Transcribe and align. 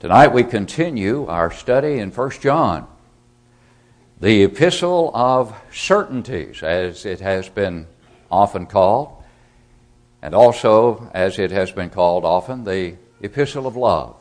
Tonight 0.00 0.28
we 0.28 0.44
continue 0.44 1.26
our 1.26 1.52
study 1.52 1.98
in 1.98 2.10
1 2.10 2.30
John, 2.40 2.86
the 4.18 4.44
epistle 4.44 5.10
of 5.14 5.54
certainties, 5.70 6.62
as 6.62 7.04
it 7.04 7.20
has 7.20 7.50
been 7.50 7.86
often 8.30 8.64
called, 8.64 9.22
and 10.22 10.34
also, 10.34 11.10
as 11.12 11.38
it 11.38 11.50
has 11.50 11.70
been 11.70 11.90
called 11.90 12.24
often, 12.24 12.64
the 12.64 12.96
epistle 13.20 13.66
of 13.66 13.76
love. 13.76 14.16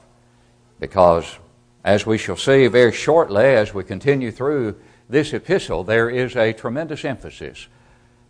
Because, 0.82 1.40
as 1.86 2.06
we 2.06 2.18
shall 2.18 2.36
see 2.36 2.68
very 2.68 2.92
shortly 2.92 3.46
as 3.46 3.74
we 3.74 3.86
continue 3.86 4.32
through 4.32 4.76
this 5.08 5.32
epistle, 5.32 5.86
there 5.86 6.10
is 6.10 6.36
a 6.36 6.52
tremendous 6.52 7.06
emphasis 7.06 7.70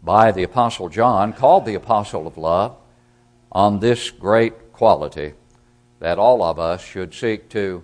by 0.04 0.32
the 0.32 0.44
Apostle 0.44 0.88
John, 0.88 1.34
called 1.34 1.66
the 1.66 1.74
Apostle 1.74 2.28
of 2.28 2.38
Love, 2.38 2.78
on 3.52 3.80
this 3.80 4.12
great 4.12 4.72
quality 4.72 5.34
that 6.00 6.18
all 6.18 6.42
of 6.42 6.60
us 6.60 6.84
should 6.84 7.14
seek 7.14 7.50
to 7.50 7.84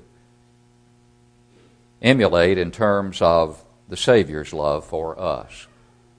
emulate 2.01 2.57
in 2.57 2.71
terms 2.71 3.21
of 3.21 3.63
the 3.89 3.97
Savior's 3.97 4.53
love 4.53 4.85
for 4.85 5.19
us. 5.19 5.67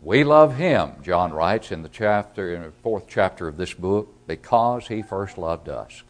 We 0.02 0.24
love 0.24 0.56
Him, 0.56 0.92
John 1.02 1.32
writes 1.32 1.73
in 1.73 1.82
the 1.82 1.88
chapter, 1.88 2.54
in 2.54 2.62
the 2.62 2.70
fourth 2.70 3.06
chapter 3.09 3.48
of 3.48 3.56
this 3.56 3.74
book, 3.74 4.27
because 4.27 4.87
He 4.87 5.02
first 5.02 5.37
loved 5.38 5.68
us. 5.68 6.02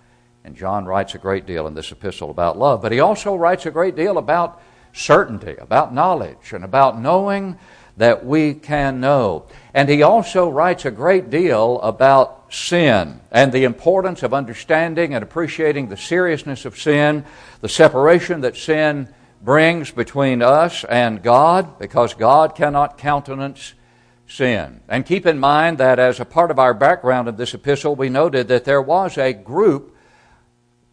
And 0.45 0.55
John 0.55 0.85
writes 0.85 1.15
a 1.15 1.19
great 1.19 1.45
deal 1.45 1.67
in 1.67 1.75
this 1.75 1.91
epistle 1.91 2.31
about 2.31 2.57
love, 2.57 2.81
but 2.81 2.93
he 2.93 3.01
also 3.01 3.35
writes 3.35 3.67
a 3.67 3.71
great 3.73 3.97
deal 3.97 4.17
about 4.17 4.63
certainty, 4.93 5.57
about 5.59 5.93
knowledge, 5.93 6.53
and 6.53 6.63
about 6.63 7.01
knowing 7.01 7.59
that 7.97 8.25
we 8.25 8.55
can 8.55 9.01
know. 9.01 9.47
And 9.75 9.89
he 9.89 10.03
also 10.03 10.49
writes 10.49 10.85
a 10.85 10.93
great 10.93 11.31
deal 11.31 11.81
about 11.81 12.36
sin 12.49 13.21
and 13.31 13.53
the 13.53 13.65
importance 13.65 14.23
of 14.23 14.35
understanding 14.35 15.15
and 15.15 15.23
appreciating 15.23 15.89
the 15.89 15.97
seriousness 15.97 16.65
of 16.65 16.79
sin, 16.79 17.25
the 17.61 17.69
separation 17.69 18.41
that 18.43 18.57
sin 18.57 19.13
brings 19.43 19.91
between 19.91 20.43
us 20.43 20.85
and 20.85 21.23
God, 21.23 21.79
because 21.79 22.15
God 22.15 22.55
cannot 22.55 22.99
countenance 22.99 23.75
sin. 24.27 24.81
And 24.89 25.07
keep 25.07 25.27
in 25.27 25.39
mind 25.39 25.79
that 25.79 25.99
as 25.99 26.21
a 26.21 26.25
part 26.25 26.51
of 26.51 26.59
our 26.59 26.75
background 26.75 27.29
in 27.29 27.37
this 27.37 27.55
epistle, 27.55 27.95
we 27.95 28.09
noted 28.09 28.49
that 28.49 28.65
there 28.65 28.83
was 28.83 29.19
a 29.19 29.33
group 29.33 29.97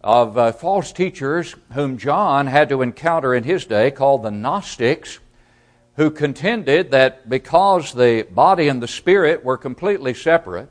of 0.01 0.37
uh, 0.37 0.51
false 0.51 0.91
teachers 0.91 1.55
whom 1.73 1.97
John 1.97 2.47
had 2.47 2.69
to 2.69 2.81
encounter 2.81 3.33
in 3.33 3.43
his 3.43 3.65
day 3.65 3.89
called 3.91 4.23
the 4.23 4.31
Gnostics 4.31 5.19
who 5.95 6.09
contended 6.09 6.91
that 6.91 7.29
because 7.29 7.93
the 7.93 8.27
body 8.31 8.67
and 8.67 8.81
the 8.81 8.87
spirit 8.87 9.43
were 9.43 9.57
completely 9.57 10.13
separate, 10.13 10.69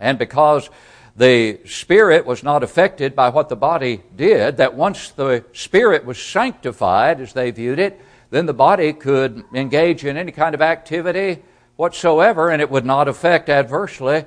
and 0.00 0.18
because 0.18 0.70
the 1.16 1.58
spirit 1.64 2.24
was 2.24 2.42
not 2.42 2.62
affected 2.62 3.16
by 3.16 3.28
what 3.28 3.48
the 3.48 3.56
body 3.56 4.02
did, 4.14 4.58
that 4.58 4.74
once 4.74 5.10
the 5.10 5.44
spirit 5.52 6.04
was 6.04 6.22
sanctified, 6.22 7.20
as 7.20 7.32
they 7.32 7.50
viewed 7.50 7.80
it, 7.80 8.00
then 8.30 8.46
the 8.46 8.54
body 8.54 8.92
could 8.92 9.42
engage 9.52 10.04
in 10.04 10.16
any 10.16 10.30
kind 10.30 10.54
of 10.54 10.62
activity 10.62 11.42
whatsoever, 11.76 12.50
and 12.50 12.62
it 12.62 12.70
would 12.70 12.84
not 12.84 13.08
affect 13.08 13.48
adversely 13.48 14.24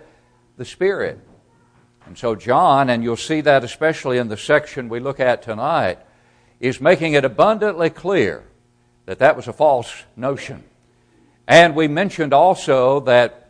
the 0.57 0.65
spirit. 0.65 1.19
And 2.05 2.17
so, 2.17 2.35
John, 2.35 2.89
and 2.89 3.03
you'll 3.03 3.15
see 3.15 3.41
that 3.41 3.63
especially 3.63 4.17
in 4.17 4.27
the 4.27 4.37
section 4.37 4.89
we 4.89 4.99
look 4.99 5.19
at 5.19 5.43
tonight, 5.43 5.99
is 6.59 6.81
making 6.81 7.13
it 7.13 7.23
abundantly 7.23 7.89
clear 7.89 8.43
that 9.05 9.19
that 9.19 9.35
was 9.35 9.47
a 9.47 9.53
false 9.53 10.03
notion. 10.15 10.63
And 11.47 11.75
we 11.75 11.87
mentioned 11.87 12.33
also 12.33 12.99
that 13.01 13.40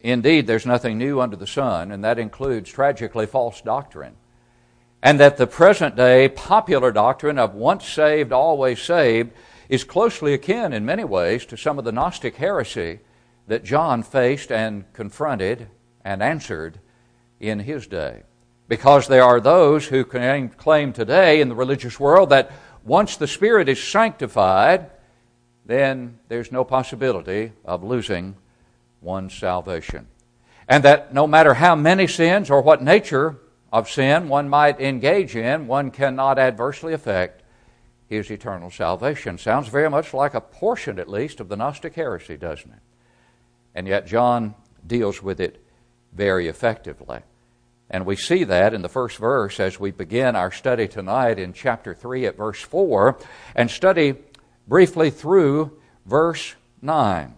indeed 0.00 0.46
there's 0.46 0.66
nothing 0.66 0.98
new 0.98 1.20
under 1.20 1.36
the 1.36 1.46
sun, 1.46 1.92
and 1.92 2.04
that 2.04 2.18
includes 2.18 2.70
tragically 2.70 3.26
false 3.26 3.60
doctrine. 3.60 4.16
And 5.02 5.18
that 5.20 5.36
the 5.36 5.46
present 5.46 5.96
day 5.96 6.28
popular 6.28 6.92
doctrine 6.92 7.38
of 7.38 7.54
once 7.54 7.88
saved, 7.88 8.32
always 8.32 8.80
saved 8.80 9.32
is 9.68 9.84
closely 9.84 10.34
akin 10.34 10.72
in 10.72 10.84
many 10.84 11.04
ways 11.04 11.46
to 11.46 11.56
some 11.56 11.78
of 11.78 11.84
the 11.84 11.92
Gnostic 11.92 12.36
heresy 12.36 13.00
that 13.46 13.64
John 13.64 14.02
faced 14.02 14.52
and 14.52 14.84
confronted 14.92 15.68
and 16.04 16.22
answered 16.22 16.78
in 17.38 17.60
his 17.60 17.86
day. 17.86 18.22
Because 18.68 19.08
there 19.08 19.24
are 19.24 19.40
those 19.40 19.86
who 19.86 20.04
claim 20.04 20.92
today 20.92 21.40
in 21.40 21.48
the 21.48 21.54
religious 21.54 21.98
world 21.98 22.30
that 22.30 22.52
once 22.84 23.16
the 23.16 23.26
Spirit 23.26 23.68
is 23.68 23.82
sanctified, 23.82 24.90
then 25.66 26.18
there's 26.28 26.52
no 26.52 26.64
possibility 26.64 27.52
of 27.64 27.82
losing 27.82 28.36
one's 29.00 29.34
salvation. 29.34 30.06
And 30.68 30.84
that 30.84 31.12
no 31.12 31.26
matter 31.26 31.54
how 31.54 31.74
many 31.74 32.06
sins 32.06 32.50
or 32.50 32.62
what 32.62 32.82
nature 32.82 33.38
of 33.72 33.90
sin 33.90 34.28
one 34.28 34.48
might 34.48 34.80
engage 34.80 35.36
in, 35.36 35.66
one 35.66 35.90
cannot 35.90 36.38
adversely 36.38 36.92
affect 36.92 37.42
his 38.06 38.30
eternal 38.30 38.70
salvation. 38.70 39.38
Sounds 39.38 39.68
very 39.68 39.88
much 39.88 40.12
like 40.12 40.34
a 40.34 40.40
portion, 40.40 40.98
at 40.98 41.08
least, 41.08 41.40
of 41.40 41.48
the 41.48 41.56
Gnostic 41.56 41.94
heresy, 41.94 42.36
doesn't 42.36 42.70
it? 42.70 42.82
And 43.74 43.86
yet, 43.86 44.06
John 44.06 44.54
deals 44.84 45.22
with 45.22 45.40
it 45.40 45.64
very 46.12 46.48
effectively. 46.48 47.20
And 47.88 48.06
we 48.06 48.16
see 48.16 48.44
that 48.44 48.74
in 48.74 48.82
the 48.82 48.88
first 48.88 49.16
verse 49.16 49.58
as 49.58 49.80
we 49.80 49.90
begin 49.90 50.36
our 50.36 50.52
study 50.52 50.86
tonight 50.86 51.38
in 51.38 51.52
chapter 51.52 51.94
3 51.94 52.26
at 52.26 52.36
verse 52.36 52.60
4 52.60 53.18
and 53.56 53.70
study 53.70 54.14
briefly 54.68 55.10
through 55.10 55.78
verse 56.06 56.54
9, 56.82 57.34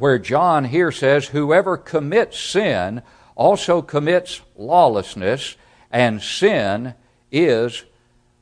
where 0.00 0.18
John 0.18 0.64
here 0.64 0.90
says, 0.90 1.28
Whoever 1.28 1.76
commits 1.76 2.40
sin 2.40 3.02
also 3.36 3.82
commits 3.82 4.40
lawlessness, 4.56 5.56
and 5.90 6.22
sin 6.22 6.94
is 7.30 7.84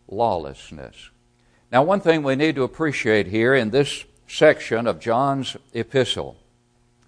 lawlessness. 0.09 1.11
Now, 1.71 1.83
one 1.83 2.01
thing 2.01 2.23
we 2.23 2.37
need 2.37 2.55
to 2.55 2.63
appreciate 2.63 3.27
here 3.27 3.55
in 3.55 3.71
this 3.71 4.05
section 4.29 4.87
of 4.87 5.01
John's 5.01 5.57
epistle 5.75 6.37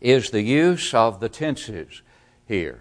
is 0.00 0.30
the 0.30 0.42
use 0.42 0.94
of 0.94 1.20
the 1.20 1.28
tenses 1.28 2.02
here. 2.46 2.80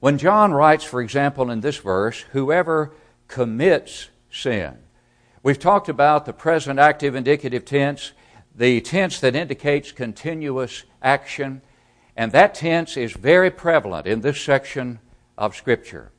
When 0.00 0.16
John 0.18 0.52
writes, 0.52 0.84
for 0.84 1.00
example, 1.00 1.50
in 1.50 1.60
this 1.60 1.78
verse, 1.78 2.20
whoever 2.32 2.92
commits 3.26 4.10
sin, 4.30 4.78
we've 5.42 5.58
talked 5.58 5.88
about 5.88 6.24
the 6.24 6.32
present 6.32 6.78
active 6.78 7.14
indicative 7.14 7.64
tense, 7.64 8.12
the 8.54 8.80
tense 8.80 9.20
that 9.20 9.34
indicates 9.34 9.92
continuous 9.92 10.84
action, 11.02 11.62
and 12.16 12.32
that 12.32 12.54
tense 12.54 12.96
is 12.96 13.12
very 13.12 13.50
prevalent 13.50 14.06
in 14.06 14.20
this 14.20 14.40
section 14.40 15.00
of 15.36 15.56
Scripture. 15.56 16.12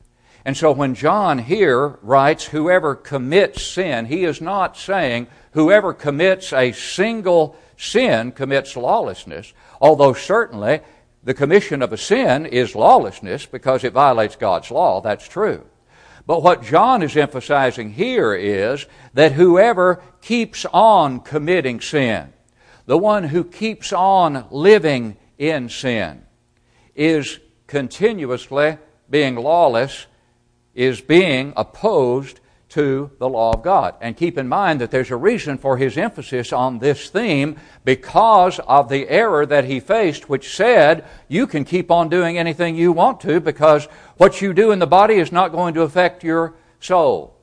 And 0.44 0.56
so 0.56 0.70
when 0.70 0.94
John 0.94 1.38
here 1.38 1.98
writes, 2.02 2.44
whoever 2.44 2.94
commits 2.94 3.62
sin, 3.64 4.06
he 4.06 4.24
is 4.24 4.40
not 4.40 4.76
saying 4.76 5.26
whoever 5.52 5.92
commits 5.92 6.52
a 6.52 6.70
single 6.72 7.56
sin 7.76 8.30
commits 8.30 8.76
lawlessness, 8.76 9.52
although 9.80 10.12
certainly 10.12 10.80
the 11.24 11.34
commission 11.34 11.82
of 11.82 11.92
a 11.92 11.96
sin 11.96 12.46
is 12.46 12.76
lawlessness 12.76 13.46
because 13.46 13.82
it 13.82 13.92
violates 13.92 14.36
God's 14.36 14.70
law. 14.70 15.00
That's 15.00 15.26
true. 15.26 15.66
But 16.26 16.42
what 16.42 16.62
John 16.62 17.02
is 17.02 17.16
emphasizing 17.16 17.92
here 17.92 18.34
is 18.34 18.86
that 19.14 19.32
whoever 19.32 20.02
keeps 20.20 20.66
on 20.72 21.20
committing 21.20 21.80
sin, 21.80 22.32
the 22.86 22.98
one 22.98 23.24
who 23.24 23.44
keeps 23.44 23.92
on 23.92 24.46
living 24.50 25.16
in 25.38 25.68
sin, 25.68 26.24
is 26.96 27.38
continuously 27.68 28.78
being 29.08 29.36
lawless, 29.36 30.06
is 30.74 31.00
being 31.00 31.52
opposed 31.56 32.40
to 32.76 33.10
the 33.18 33.28
law 33.28 33.52
of 33.54 33.62
God. 33.62 33.94
And 34.02 34.18
keep 34.18 34.36
in 34.36 34.48
mind 34.48 34.82
that 34.82 34.90
there's 34.90 35.10
a 35.10 35.16
reason 35.16 35.56
for 35.56 35.78
his 35.78 35.96
emphasis 35.96 36.52
on 36.52 36.78
this 36.78 37.08
theme 37.08 37.56
because 37.86 38.58
of 38.60 38.90
the 38.90 39.08
error 39.08 39.46
that 39.46 39.64
he 39.64 39.80
faced, 39.80 40.28
which 40.28 40.54
said 40.54 41.06
you 41.26 41.46
can 41.46 41.64
keep 41.64 41.90
on 41.90 42.10
doing 42.10 42.36
anything 42.36 42.76
you 42.76 42.92
want 42.92 43.18
to 43.22 43.40
because 43.40 43.86
what 44.18 44.42
you 44.42 44.52
do 44.52 44.72
in 44.72 44.78
the 44.78 44.86
body 44.86 45.14
is 45.14 45.32
not 45.32 45.52
going 45.52 45.72
to 45.72 45.80
affect 45.80 46.22
your 46.22 46.52
soul. 46.78 47.40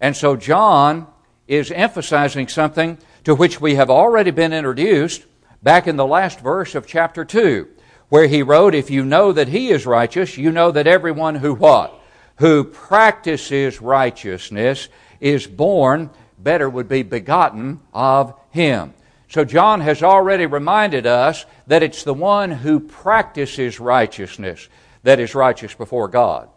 And 0.00 0.16
so 0.16 0.34
John 0.34 1.06
is 1.46 1.70
emphasizing 1.70 2.48
something 2.48 2.98
to 3.22 3.36
which 3.36 3.60
we 3.60 3.76
have 3.76 3.88
already 3.88 4.32
been 4.32 4.52
introduced 4.52 5.26
back 5.62 5.86
in 5.86 5.94
the 5.94 6.04
last 6.04 6.40
verse 6.40 6.74
of 6.74 6.88
chapter 6.88 7.24
2, 7.24 7.68
where 8.08 8.26
he 8.26 8.42
wrote, 8.42 8.74
If 8.74 8.90
you 8.90 9.04
know 9.04 9.30
that 9.30 9.46
he 9.46 9.70
is 9.70 9.86
righteous, 9.86 10.36
you 10.36 10.50
know 10.50 10.72
that 10.72 10.88
everyone 10.88 11.36
who 11.36 11.54
what? 11.54 12.01
Who 12.36 12.64
practices 12.64 13.80
righteousness 13.80 14.88
is 15.20 15.46
born, 15.46 16.10
better 16.38 16.68
would 16.68 16.88
be 16.88 17.02
begotten 17.02 17.80
of 17.92 18.34
him. 18.50 18.94
So 19.28 19.44
John 19.44 19.80
has 19.80 20.02
already 20.02 20.44
reminded 20.46 21.06
us 21.06 21.46
that 21.66 21.82
it's 21.82 22.04
the 22.04 22.12
one 22.12 22.50
who 22.50 22.80
practices 22.80 23.80
righteousness 23.80 24.68
that 25.04 25.20
is 25.20 25.34
righteous 25.34 25.74
before 25.74 26.08
God. 26.08 26.48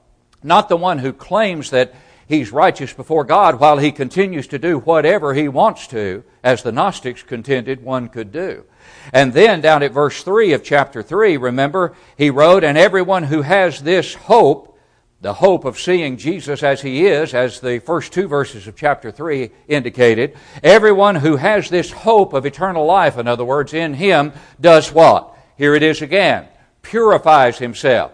Not 0.44 0.70
the 0.70 0.78
one 0.78 1.00
who 1.00 1.14
claims 1.14 1.70
that 1.70 1.96
he's 2.28 2.52
righteous 2.52 2.94
before 2.94 3.24
God 3.24 3.60
while 3.60 3.78
he 3.78 3.92
continues 3.92 4.48
to 4.48 4.60
do 4.60 4.80
whatever 4.80 5.34
he 5.34 5.48
wants 5.48 5.88
to, 5.88 6.24
as 6.44 6.64
the 6.64 6.72
Gnostics 6.72 7.24
contended 7.24 7.84
one 7.84 8.10
could 8.10 8.32
do. 8.32 8.66
And 9.14 9.34
then 9.34 9.62
down 9.62 9.84
at 9.84 9.92
verse 9.92 10.24
3 10.24 10.54
of 10.54 10.64
chapter 10.64 11.02
3, 11.02 11.38
remember, 11.38 11.96
he 12.18 12.30
wrote, 12.30 12.64
And 12.64 12.78
everyone 12.78 13.24
who 13.24 13.42
has 13.42 13.82
this 13.82 14.14
hope 14.14 14.75
the 15.22 15.34
hope 15.34 15.66
of 15.66 15.80
seeing 15.80 16.18
Jesus 16.18 16.62
as 16.62 16.82
he 16.82 17.06
is, 17.08 17.34
as 17.34 17.60
the 17.60 17.80
first 17.80 18.14
two 18.14 18.28
verses 18.28 18.68
of 18.68 18.76
chapter 18.76 19.12
3 19.12 19.50
indicated, 19.68 20.38
everyone 20.64 21.16
who 21.16 21.36
has 21.36 21.70
this 21.70 21.92
hope 21.92 22.34
of 22.34 22.46
eternal 22.46 22.86
life, 22.86 23.18
in 23.18 23.28
other 23.28 23.46
words, 23.46 23.74
in 23.74 23.94
him, 23.94 24.34
does 24.60 24.92
what? 24.92 25.36
Here 25.58 25.76
it 25.76 25.84
is 25.84 26.02
again 26.02 26.48
purifies 26.86 27.58
himself. 27.58 28.12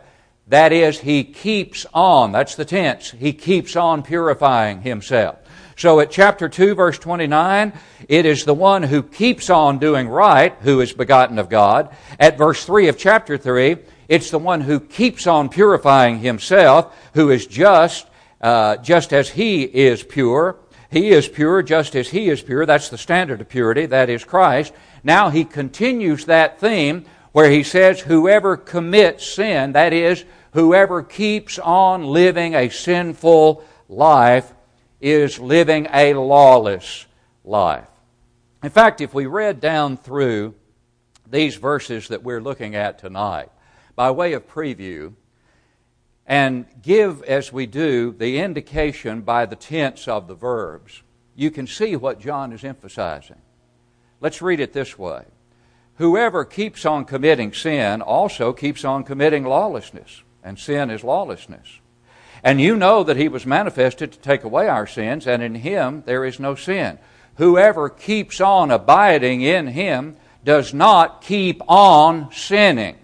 That 0.48 0.74
is, 0.74 1.00
he 1.00 1.24
keeps 1.24 1.86
on. 1.94 2.32
That's 2.32 2.56
the 2.56 2.66
tense. 2.66 3.12
He 3.12 3.34
keeps 3.34 3.76
on 3.76 4.04
purifying 4.04 4.82
himself. 4.82 5.38
So 5.78 6.00
at 6.00 6.12
chapter 6.12 6.50
2, 6.50 6.76
verse 6.76 7.00
29, 7.00 7.74
it 8.08 8.26
is 8.26 8.44
the 8.44 8.54
one 8.54 8.84
who 8.84 9.04
keeps 9.04 9.50
on 9.50 9.80
doing 9.80 10.08
right 10.08 10.56
who 10.62 10.82
is 10.82 10.94
begotten 10.94 11.40
of 11.40 11.50
God. 11.50 11.96
At 12.20 12.38
verse 12.38 12.66
3 12.66 12.88
of 12.88 12.98
chapter 12.98 13.38
3, 13.38 13.78
it's 14.12 14.30
the 14.30 14.38
one 14.38 14.60
who 14.60 14.82
keeps 14.82 15.26
on 15.26 15.48
purifying 15.48 16.20
himself, 16.20 16.94
who 17.14 17.30
is 17.30 17.48
just, 17.48 18.06
uh, 18.42 18.76
just 18.76 19.14
as 19.14 19.30
he 19.30 19.64
is 19.64 20.04
pure. 20.04 20.58
He 20.90 21.12
is 21.12 21.30
pure 21.30 21.64
just 21.64 21.96
as 21.96 22.10
he 22.10 22.28
is 22.28 22.42
pure. 22.42 22.66
That's 22.66 22.90
the 22.90 22.98
standard 22.98 23.40
of 23.40 23.48
purity. 23.48 23.86
That 23.86 24.10
is 24.10 24.26
Christ. 24.26 24.74
Now 25.02 25.30
he 25.30 25.46
continues 25.46 26.26
that 26.26 26.60
theme 26.60 27.06
where 27.32 27.50
he 27.50 27.64
says, 27.64 28.02
Whoever 28.02 28.58
commits 28.58 29.26
sin, 29.26 29.72
that 29.72 29.94
is, 29.94 30.26
whoever 30.52 31.04
keeps 31.04 31.58
on 31.58 32.04
living 32.04 32.54
a 32.54 32.68
sinful 32.68 33.64
life, 33.88 34.52
is 35.00 35.40
living 35.40 35.88
a 35.94 36.16
lawless 36.16 37.06
life. 37.46 37.88
In 38.62 38.72
fact, 38.72 39.00
if 39.00 39.14
we 39.14 39.26
read 39.26 39.62
down 39.62 39.96
through 39.96 40.56
these 41.26 41.56
verses 41.56 42.10
that 42.10 42.24
we're 42.24 42.42
looking 42.42 42.76
at 42.76 43.00
tonight, 43.00 43.48
by 43.96 44.12
way 44.12 44.34
of 44.34 44.48
preview 44.48 45.14
and 46.26 46.66
give, 46.82 47.24
as 47.24 47.52
we 47.52 47.66
do, 47.66 48.14
the 48.14 48.40
indication 48.40 49.22
by 49.22 49.46
the 49.46 49.56
tense 49.56 50.08
of 50.08 50.28
the 50.28 50.36
verbs, 50.36 51.04
you 51.36 51.52
can 51.52 51.68
see 51.68 51.96
what 51.96 52.20
John 52.20 52.54
is 52.54 52.64
emphasizing. 52.64 53.42
Let's 54.22 54.42
read 54.42 54.60
it 54.60 54.74
this 54.74 54.98
way 54.98 55.26
Whoever 55.96 56.46
keeps 56.46 56.86
on 56.86 57.06
committing 57.06 57.54
sin 57.54 58.02
also 58.02 58.54
keeps 58.54 58.86
on 58.86 59.04
committing 59.04 59.44
lawlessness, 59.44 60.24
and 60.44 60.58
sin 60.58 60.90
is 60.90 61.04
lawlessness. 61.04 61.80
And 62.44 62.60
you 62.60 62.76
know 62.76 63.04
that 63.04 63.18
he 63.18 63.28
was 63.28 63.46
manifested 63.46 64.12
to 64.12 64.20
take 64.20 64.44
away 64.44 64.68
our 64.68 64.88
sins, 64.88 65.28
and 65.28 65.44
in 65.44 65.56
him 65.56 66.04
there 66.06 66.26
is 66.26 66.40
no 66.40 66.56
sin. 66.56 66.98
Whoever 67.36 67.90
keeps 67.90 68.42
on 68.42 68.72
abiding 68.72 69.42
in 69.42 69.68
him 69.68 70.16
does 70.44 70.74
not 70.74 71.22
keep 71.22 71.62
on 71.68 72.32
sinning. 72.32 72.98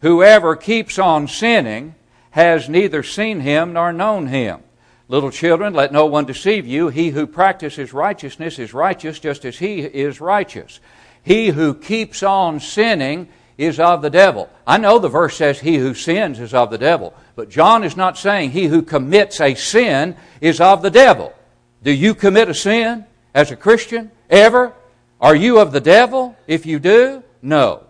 Whoever 0.00 0.54
keeps 0.56 0.98
on 0.98 1.28
sinning 1.28 1.94
has 2.30 2.68
neither 2.68 3.02
seen 3.02 3.40
him 3.40 3.72
nor 3.72 3.92
known 3.92 4.28
him. 4.28 4.60
Little 5.08 5.30
children, 5.30 5.72
let 5.72 5.92
no 5.92 6.06
one 6.06 6.26
deceive 6.26 6.66
you. 6.66 6.88
He 6.88 7.10
who 7.10 7.26
practices 7.26 7.92
righteousness 7.92 8.58
is 8.58 8.74
righteous 8.74 9.18
just 9.18 9.44
as 9.44 9.58
he 9.58 9.80
is 9.80 10.20
righteous. 10.20 10.80
He 11.22 11.48
who 11.48 11.74
keeps 11.74 12.22
on 12.22 12.60
sinning 12.60 13.28
is 13.56 13.80
of 13.80 14.02
the 14.02 14.10
devil. 14.10 14.48
I 14.66 14.76
know 14.76 14.98
the 14.98 15.08
verse 15.08 15.36
says 15.36 15.58
he 15.58 15.76
who 15.76 15.94
sins 15.94 16.38
is 16.38 16.54
of 16.54 16.70
the 16.70 16.78
devil, 16.78 17.14
but 17.34 17.50
John 17.50 17.82
is 17.82 17.96
not 17.96 18.16
saying 18.16 18.50
he 18.50 18.66
who 18.66 18.82
commits 18.82 19.40
a 19.40 19.54
sin 19.54 20.14
is 20.40 20.60
of 20.60 20.82
the 20.82 20.90
devil. 20.90 21.32
Do 21.82 21.90
you 21.90 22.14
commit 22.14 22.48
a 22.48 22.54
sin 22.54 23.04
as 23.34 23.50
a 23.50 23.56
Christian 23.56 24.12
ever? 24.30 24.74
Are 25.20 25.34
you 25.34 25.58
of 25.58 25.72
the 25.72 25.80
devil 25.80 26.36
if 26.46 26.66
you 26.66 26.78
do? 26.78 27.24
No. 27.42 27.84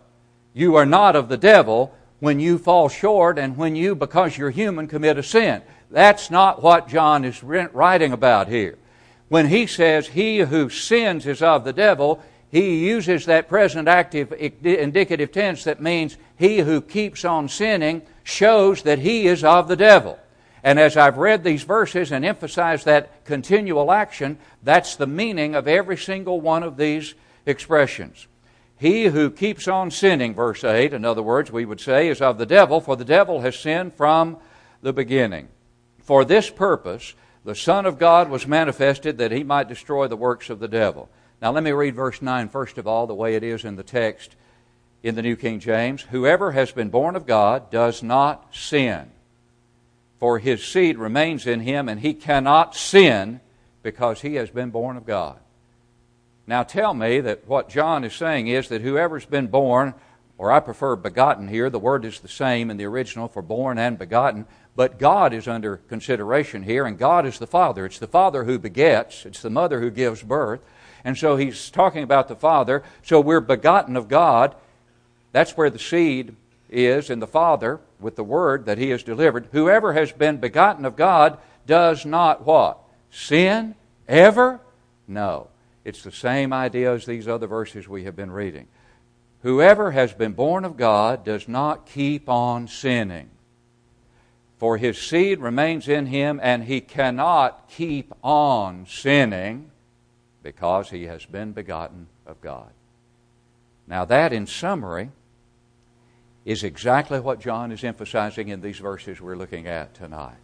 You 0.55 0.77
are 0.77 0.87
not 0.87 1.17
of 1.17 1.29
the 1.29 1.37
devil 1.37 1.95
when 2.21 2.41
you 2.41 2.59
fall 2.59 2.89
short 2.89 3.39
and 3.39 3.57
when 3.57 3.77
you, 3.77 3.95
because 3.95 4.37
you're 4.37 4.51
human, 4.51 4.89
commit 4.89 5.19
a 5.19 5.23
sin. 5.23 5.63
That's 5.91 6.31
not 6.31 6.63
what 6.63 6.89
John 6.89 7.25
is 7.25 7.43
writing 7.43 8.13
about 8.13 8.49
here. 8.49 8.77
When 9.29 9.49
he 9.49 9.67
says, 9.67 10.09
He 10.09 10.39
who 10.39 10.69
sins 10.69 11.27
is 11.27 11.43
of 11.43 11.65
the 11.65 11.73
devil, 11.73 12.23
he 12.51 12.87
uses 12.87 13.27
that 13.27 13.49
present 13.49 13.89
active 13.89 14.33
indicative 14.33 15.33
tense 15.33 15.65
that 15.65 15.83
means 15.83 16.17
he 16.37 16.59
who 16.59 16.81
keeps 16.81 17.25
on 17.25 17.49
sinning 17.49 18.03
shows 18.25 18.83
that 18.83 18.99
he 18.99 19.27
is 19.27 19.45
of 19.45 19.69
the 19.69 19.77
devil. 19.77 20.19
And 20.63 20.79
as 20.79 20.97
I've 20.97 21.19
read 21.19 21.45
these 21.45 21.63
verses 21.63 22.11
and 22.11 22.25
emphasized 22.25 22.87
that 22.87 23.25
continual 23.25 23.93
action, 23.93 24.39
that's 24.63 24.97
the 24.97 25.07
meaning 25.07 25.55
of 25.55 25.69
every 25.69 25.97
single 25.97 26.41
one 26.41 26.63
of 26.63 26.77
these 26.77 27.15
expressions. 27.47 28.27
He 28.79 29.07
who 29.07 29.31
keeps 29.31 29.67
on 29.67 29.91
sinning, 29.91 30.35
verse 30.35 30.63
8, 30.63 30.93
in 30.93 31.05
other 31.05 31.23
words, 31.23 31.51
we 31.51 31.65
would 31.65 31.81
say, 31.81 32.09
is 32.09 32.21
of 32.21 32.39
the 32.39 32.47
devil, 32.47 32.81
for 32.81 32.97
the 32.97 33.05
devil 33.05 33.41
has 33.41 33.59
sinned 33.59 33.95
from 33.95 34.39
the 34.83 34.93
beginning. 34.93 35.49
For 35.99 36.25
this 36.25 36.49
purpose, 36.49 37.15
the 37.45 37.57
Son 37.57 37.87
of 37.87 37.99
God 37.99 38.31
was 38.31 38.47
manifested 38.47 39.19
that 39.19 39.33
he 39.33 39.43
might 39.43 39.69
destroy 39.69 40.07
the 40.07 40.17
works 40.17 40.49
of 40.49 40.61
the 40.61 40.69
devil. 40.69 41.09
Now, 41.43 41.51
let 41.51 41.65
me 41.65 41.73
read 41.73 41.95
verse 41.95 42.23
9 42.23 42.49
first 42.49 42.79
of 42.79 42.87
all, 42.87 43.07
the 43.07 43.15
way 43.15 43.35
it 43.35 43.43
is 43.43 43.65
in 43.65 43.77
the 43.77 43.83
text 43.83 44.37
in 45.03 45.15
the 45.15 45.23
New 45.23 45.37
King 45.37 45.61
James. 45.61 46.03
Whoever 46.03 46.53
has 46.53 46.71
been 46.73 46.89
born 46.89 47.17
of 47.17 47.27
God 47.27 47.71
does 47.71 48.03
not 48.03 48.55
sin, 48.55 49.11
for 50.19 50.39
his 50.39 50.65
seed 50.65 50.99
remains 50.99 51.47
in 51.47 51.61
him, 51.61 51.89
and 51.89 52.01
he 52.01 52.15
cannot 52.15 52.77
sin 52.77 53.41
because 53.83 54.21
he 54.21 54.35
has 54.35 54.51
been 54.51 54.71
born 54.71 54.97
of 54.97 55.07
God. 55.07 55.39
Now 56.49 56.63
tell 56.63 56.95
me 56.95 57.21
that 57.21 57.47
what 57.47 57.69
John 57.69 58.05
is 58.05 58.15
saying 58.15 58.49
is 58.49 58.71
that 58.71 58.81
whoever's 58.81 59.27
been 59.27 59.49
born, 59.49 59.93
or 60.39 60.51
I 60.51 60.61
prefer 60.61 60.97
begotten 60.97 61.47
here, 61.47 61.69
the 61.69 61.79
word 61.79 62.07
is 62.07 62.21
the 62.21 62.29
same 62.29 62.71
in 62.71 62.79
the 62.79 62.87
original 62.87 63.29
for 63.29 63.43
born 63.43 63.77
and 63.77 63.99
begotten, 63.99 64.47
but 64.75 64.99
God 64.99 65.35
is 65.35 65.47
under 65.47 65.77
consideration 65.77 66.63
here, 66.63 66.87
and 66.87 66.97
God 66.97 67.27
is 67.27 67.39
the 67.39 67.47
Father. 67.47 67.85
It's 67.85 67.99
the 67.99 68.07
Father 68.07 68.45
who 68.45 68.59
begets, 68.59 69.27
it's 69.27 69.43
the 69.43 69.51
mother 69.51 69.83
who 69.83 69.91
gives 69.91 70.23
birth. 70.23 70.61
And 71.05 71.19
so 71.19 71.37
he's 71.37 71.69
talking 71.69 72.03
about 72.03 72.29
the 72.29 72.35
Father. 72.37 72.83
So 73.03 73.21
we're 73.21 73.41
begotten 73.41 73.95
of 73.95 74.09
God. 74.09 74.55
That's 75.33 75.55
where 75.55 75.69
the 75.69 75.79
seed 75.79 76.35
is 76.71 77.11
in 77.11 77.19
the 77.19 77.27
Father 77.27 77.79
with 78.01 78.17
the 78.17 78.25
word 78.25 78.65
that 78.65 78.79
he 78.79 78.89
has 78.89 79.03
delivered. 79.03 79.49
Whoever 79.53 79.93
has 79.93 80.13
been 80.13 80.39
begotten 80.39 80.87
of 80.87 80.97
God 80.97 81.37
does 81.67 82.07
not 82.07 82.47
what? 82.47 82.79
Sin 83.11 83.75
ever? 84.09 84.61
No. 85.07 85.49
It's 85.89 86.03
the 86.03 86.13
same 86.13 86.53
idea 86.53 86.93
as 86.93 87.07
these 87.07 87.27
other 87.27 87.47
verses 87.47 87.89
we 87.89 88.05
have 88.05 88.15
been 88.15 88.31
reading. 88.31 88.67
Whoever 89.41 89.93
has 89.93 90.13
been 90.13 90.33
born 90.33 90.67
of 90.67 90.77
God 90.77 91.25
does 91.25 91.49
not 91.49 91.87
keep 91.87 92.29
on 92.29 92.69
sinning. 92.69 93.31
For 94.59 94.77
his 94.77 94.99
seed 94.99 95.39
remains 95.39 95.89
in 95.89 96.05
him, 96.05 96.41
and 96.43 96.65
he 96.65 96.83
cannot 96.83 97.71
keep 97.71 98.13
on 98.23 98.85
sinning 98.87 99.71
because 100.43 100.91
he 100.91 101.05
has 101.05 101.25
been 101.25 101.53
begotten 101.53 102.09
of 102.27 102.39
God. 102.43 102.69
Now, 103.87 104.05
that 104.05 104.31
in 104.31 104.47
summary 104.47 105.09
is 106.45 106.65
exactly 106.65 107.19
what 107.19 107.41
John 107.41 107.73
is 107.73 107.83
emphasizing 107.83 108.49
in 108.49 108.61
these 108.61 108.79
verses 108.79 109.23
we're 109.23 109.37
looking 109.37 109.67
at 109.67 109.95
tonight. 109.95 110.37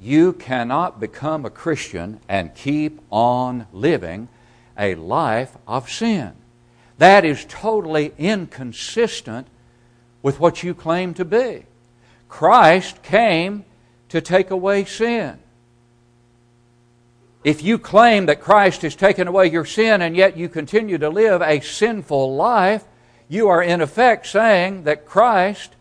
You 0.00 0.34
cannot 0.34 1.00
become 1.00 1.44
a 1.44 1.50
Christian 1.50 2.20
and 2.28 2.54
keep 2.54 3.00
on 3.10 3.66
living 3.72 4.28
a 4.78 4.94
life 4.94 5.56
of 5.66 5.90
sin. 5.90 6.32
That 6.98 7.24
is 7.24 7.44
totally 7.48 8.12
inconsistent 8.18 9.46
with 10.22 10.40
what 10.40 10.62
you 10.62 10.74
claim 10.74 11.14
to 11.14 11.24
be. 11.24 11.64
Christ 12.28 13.02
came 13.02 13.64
to 14.08 14.20
take 14.20 14.50
away 14.50 14.84
sin. 14.84 15.38
If 17.44 17.62
you 17.62 17.78
claim 17.78 18.26
that 18.26 18.40
Christ 18.40 18.82
has 18.82 18.94
taken 18.94 19.28
away 19.28 19.46
your 19.46 19.64
sin 19.64 20.02
and 20.02 20.16
yet 20.16 20.36
you 20.36 20.48
continue 20.48 20.98
to 20.98 21.08
live 21.08 21.40
a 21.40 21.60
sinful 21.60 22.34
life, 22.34 22.84
you 23.28 23.48
are 23.48 23.62
in 23.62 23.80
effect 23.80 24.26
saying 24.26 24.84
that 24.84 25.06
Christ 25.06 25.74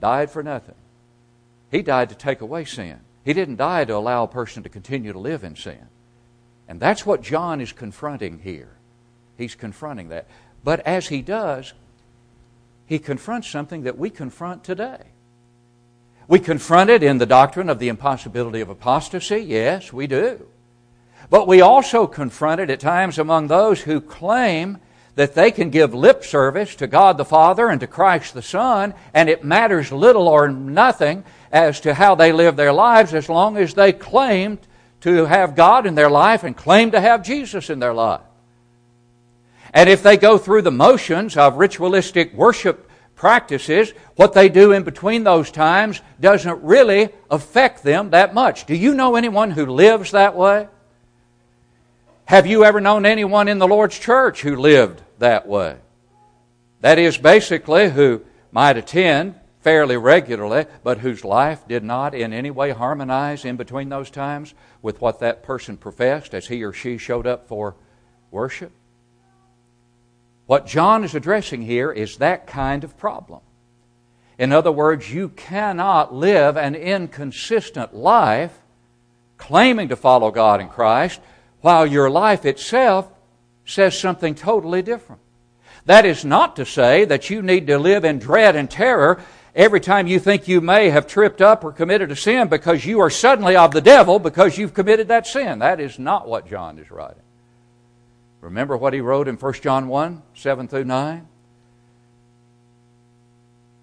died 0.00 0.30
for 0.30 0.42
nothing. 0.42 0.74
He 1.70 1.82
died 1.82 2.08
to 2.08 2.14
take 2.14 2.40
away 2.40 2.64
sin. 2.64 3.00
He 3.24 3.32
didn't 3.32 3.56
die 3.56 3.84
to 3.84 3.96
allow 3.96 4.24
a 4.24 4.28
person 4.28 4.62
to 4.64 4.68
continue 4.68 5.12
to 5.12 5.18
live 5.18 5.44
in 5.44 5.56
sin. 5.56 5.86
And 6.72 6.80
that's 6.80 7.04
what 7.04 7.20
John 7.20 7.60
is 7.60 7.70
confronting 7.70 8.38
here. 8.38 8.70
He's 9.36 9.54
confronting 9.54 10.08
that. 10.08 10.26
But 10.64 10.80
as 10.86 11.08
he 11.08 11.20
does, 11.20 11.74
he 12.86 12.98
confronts 12.98 13.48
something 13.48 13.82
that 13.82 13.98
we 13.98 14.08
confront 14.08 14.64
today. 14.64 15.02
We 16.28 16.38
confront 16.38 16.88
it 16.88 17.02
in 17.02 17.18
the 17.18 17.26
doctrine 17.26 17.68
of 17.68 17.78
the 17.78 17.88
impossibility 17.88 18.62
of 18.62 18.70
apostasy. 18.70 19.40
Yes, 19.40 19.92
we 19.92 20.06
do. 20.06 20.46
But 21.28 21.46
we 21.46 21.60
also 21.60 22.06
confront 22.06 22.62
it 22.62 22.70
at 22.70 22.80
times 22.80 23.18
among 23.18 23.48
those 23.48 23.82
who 23.82 24.00
claim 24.00 24.78
that 25.14 25.34
they 25.34 25.50
can 25.50 25.68
give 25.68 25.92
lip 25.92 26.24
service 26.24 26.74
to 26.76 26.86
God 26.86 27.18
the 27.18 27.26
Father 27.26 27.68
and 27.68 27.80
to 27.80 27.86
Christ 27.86 28.32
the 28.32 28.40
Son, 28.40 28.94
and 29.12 29.28
it 29.28 29.44
matters 29.44 29.92
little 29.92 30.26
or 30.26 30.48
nothing 30.48 31.22
as 31.52 31.80
to 31.80 31.92
how 31.92 32.14
they 32.14 32.32
live 32.32 32.56
their 32.56 32.72
lives 32.72 33.12
as 33.12 33.28
long 33.28 33.58
as 33.58 33.74
they 33.74 33.92
claim 33.92 34.58
to 35.02 35.26
have 35.26 35.54
God 35.54 35.86
in 35.86 35.94
their 35.94 36.10
life 36.10 36.44
and 36.44 36.56
claim 36.56 36.92
to 36.92 37.00
have 37.00 37.22
Jesus 37.22 37.70
in 37.70 37.78
their 37.78 37.94
life. 37.94 38.22
And 39.74 39.88
if 39.88 40.02
they 40.02 40.16
go 40.16 40.38
through 40.38 40.62
the 40.62 40.70
motions 40.70 41.36
of 41.36 41.56
ritualistic 41.56 42.32
worship 42.34 42.90
practices, 43.16 43.92
what 44.16 44.32
they 44.32 44.48
do 44.48 44.72
in 44.72 44.82
between 44.82 45.24
those 45.24 45.50
times 45.50 46.00
doesn't 46.20 46.62
really 46.62 47.10
affect 47.30 47.82
them 47.82 48.10
that 48.10 48.34
much. 48.34 48.66
Do 48.66 48.74
you 48.74 48.94
know 48.94 49.16
anyone 49.16 49.50
who 49.50 49.66
lives 49.66 50.10
that 50.10 50.36
way? 50.36 50.68
Have 52.24 52.46
you 52.46 52.64
ever 52.64 52.80
known 52.80 53.06
anyone 53.06 53.48
in 53.48 53.58
the 53.58 53.68
Lord's 53.68 53.98
church 53.98 54.42
who 54.42 54.56
lived 54.56 55.02
that 55.18 55.46
way? 55.46 55.76
That 56.80 56.98
is 56.98 57.16
basically 57.16 57.90
who 57.90 58.22
might 58.50 58.76
attend 58.76 59.36
fairly 59.60 59.96
regularly, 59.96 60.66
but 60.82 60.98
whose 60.98 61.24
life 61.24 61.66
did 61.68 61.84
not 61.84 62.14
in 62.14 62.32
any 62.32 62.50
way 62.50 62.70
harmonize 62.70 63.44
in 63.44 63.56
between 63.56 63.88
those 63.88 64.10
times 64.10 64.54
with 64.82 65.00
what 65.00 65.20
that 65.20 65.42
person 65.42 65.76
professed 65.76 66.34
as 66.34 66.48
he 66.48 66.62
or 66.62 66.72
she 66.72 66.98
showed 66.98 67.26
up 67.26 67.48
for 67.48 67.76
worship. 68.30 68.72
What 70.46 70.66
John 70.66 71.04
is 71.04 71.14
addressing 71.14 71.62
here 71.62 71.90
is 71.92 72.18
that 72.18 72.46
kind 72.46 72.84
of 72.84 72.98
problem. 72.98 73.40
In 74.38 74.52
other 74.52 74.72
words, 74.72 75.12
you 75.12 75.28
cannot 75.28 76.12
live 76.12 76.56
an 76.56 76.74
inconsistent 76.74 77.94
life 77.94 78.58
claiming 79.36 79.88
to 79.88 79.96
follow 79.96 80.30
God 80.30 80.60
in 80.60 80.68
Christ 80.68 81.20
while 81.60 81.86
your 81.86 82.10
life 82.10 82.44
itself 82.44 83.08
says 83.64 83.96
something 83.96 84.34
totally 84.34 84.82
different. 84.82 85.22
That 85.86 86.04
is 86.04 86.24
not 86.24 86.56
to 86.56 86.66
say 86.66 87.04
that 87.04 87.30
you 87.30 87.42
need 87.42 87.66
to 87.68 87.78
live 87.78 88.04
in 88.04 88.18
dread 88.18 88.56
and 88.56 88.70
terror 88.70 89.20
every 89.54 89.80
time 89.80 90.06
you 90.06 90.18
think 90.18 90.48
you 90.48 90.60
may 90.60 90.90
have 90.90 91.06
tripped 91.06 91.40
up 91.40 91.64
or 91.64 91.72
committed 91.72 92.10
a 92.10 92.16
sin 92.16 92.48
because 92.48 92.84
you 92.84 93.00
are 93.00 93.10
suddenly 93.10 93.56
of 93.56 93.72
the 93.72 93.80
devil 93.80 94.18
because 94.18 94.58
you've 94.58 94.74
committed 94.74 95.08
that 95.08 95.26
sin. 95.26 95.60
That 95.60 95.80
is 95.80 95.98
not 95.98 96.28
what 96.28 96.48
John 96.48 96.78
is 96.78 96.90
writing. 96.90 97.22
Remember 98.40 98.76
what 98.76 98.92
he 98.92 99.00
wrote 99.00 99.28
in 99.28 99.36
1 99.36 99.52
John 99.54 99.88
1 99.88 100.22
7 100.34 100.68
through 100.68 100.84
9? 100.84 101.28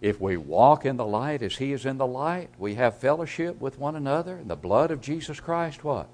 If 0.01 0.21
we 0.21 0.37
walk 0.37 0.85
in 0.85 0.97
the 0.97 1.05
light 1.05 1.41
as 1.41 1.57
he 1.57 1.73
is 1.73 1.85
in 1.85 1.97
the 1.97 2.07
light, 2.07 2.49
we 2.57 2.75
have 2.75 2.97
fellowship 2.97 3.59
with 3.59 3.77
one 3.77 3.95
another, 3.95 4.37
and 4.37 4.49
the 4.49 4.55
blood 4.55 4.91
of 4.91 5.01
Jesus 5.01 5.39
Christ, 5.39 5.83
what? 5.83 6.07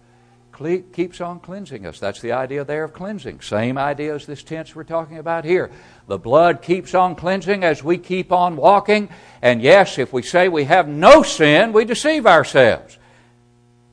Keeps 0.94 1.22
on 1.22 1.40
cleansing 1.40 1.86
us. 1.86 2.00
That's 2.00 2.22
the 2.22 2.32
idea 2.32 2.64
there 2.64 2.86
of 2.86 2.94
cleansing. 2.94 3.42
Same 3.42 3.78
idea 3.78 4.16
as 4.16 4.26
this 4.26 4.44
tense 4.44 4.76
we're 4.76 4.84
talking 4.84 5.18
about 5.18 5.44
here. 5.44 5.72
The 6.08 6.18
blood 6.18 6.62
keeps 6.62 6.94
on 6.94 7.16
cleansing 7.16 7.64
as 7.64 7.84
we 7.84 7.98
keep 7.98 8.32
on 8.32 8.56
walking. 8.56 9.10
And 9.42 9.62
yes, 9.62 9.98
if 9.98 10.14
we 10.14 10.22
say 10.22 10.48
we 10.48 10.64
have 10.66 10.88
no 10.88 11.24
sin, 11.24 11.74
we 11.74 11.86
deceive 11.86 12.26
ourselves. 12.26 12.98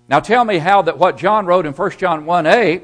Now 0.08 0.20
tell 0.20 0.44
me 0.44 0.58
how 0.58 0.82
that 0.82 0.98
what 0.98 1.18
John 1.18 1.46
wrote 1.46 1.66
in 1.66 1.72
1 1.72 1.90
John 1.92 2.26
1 2.26 2.46
8 2.46 2.82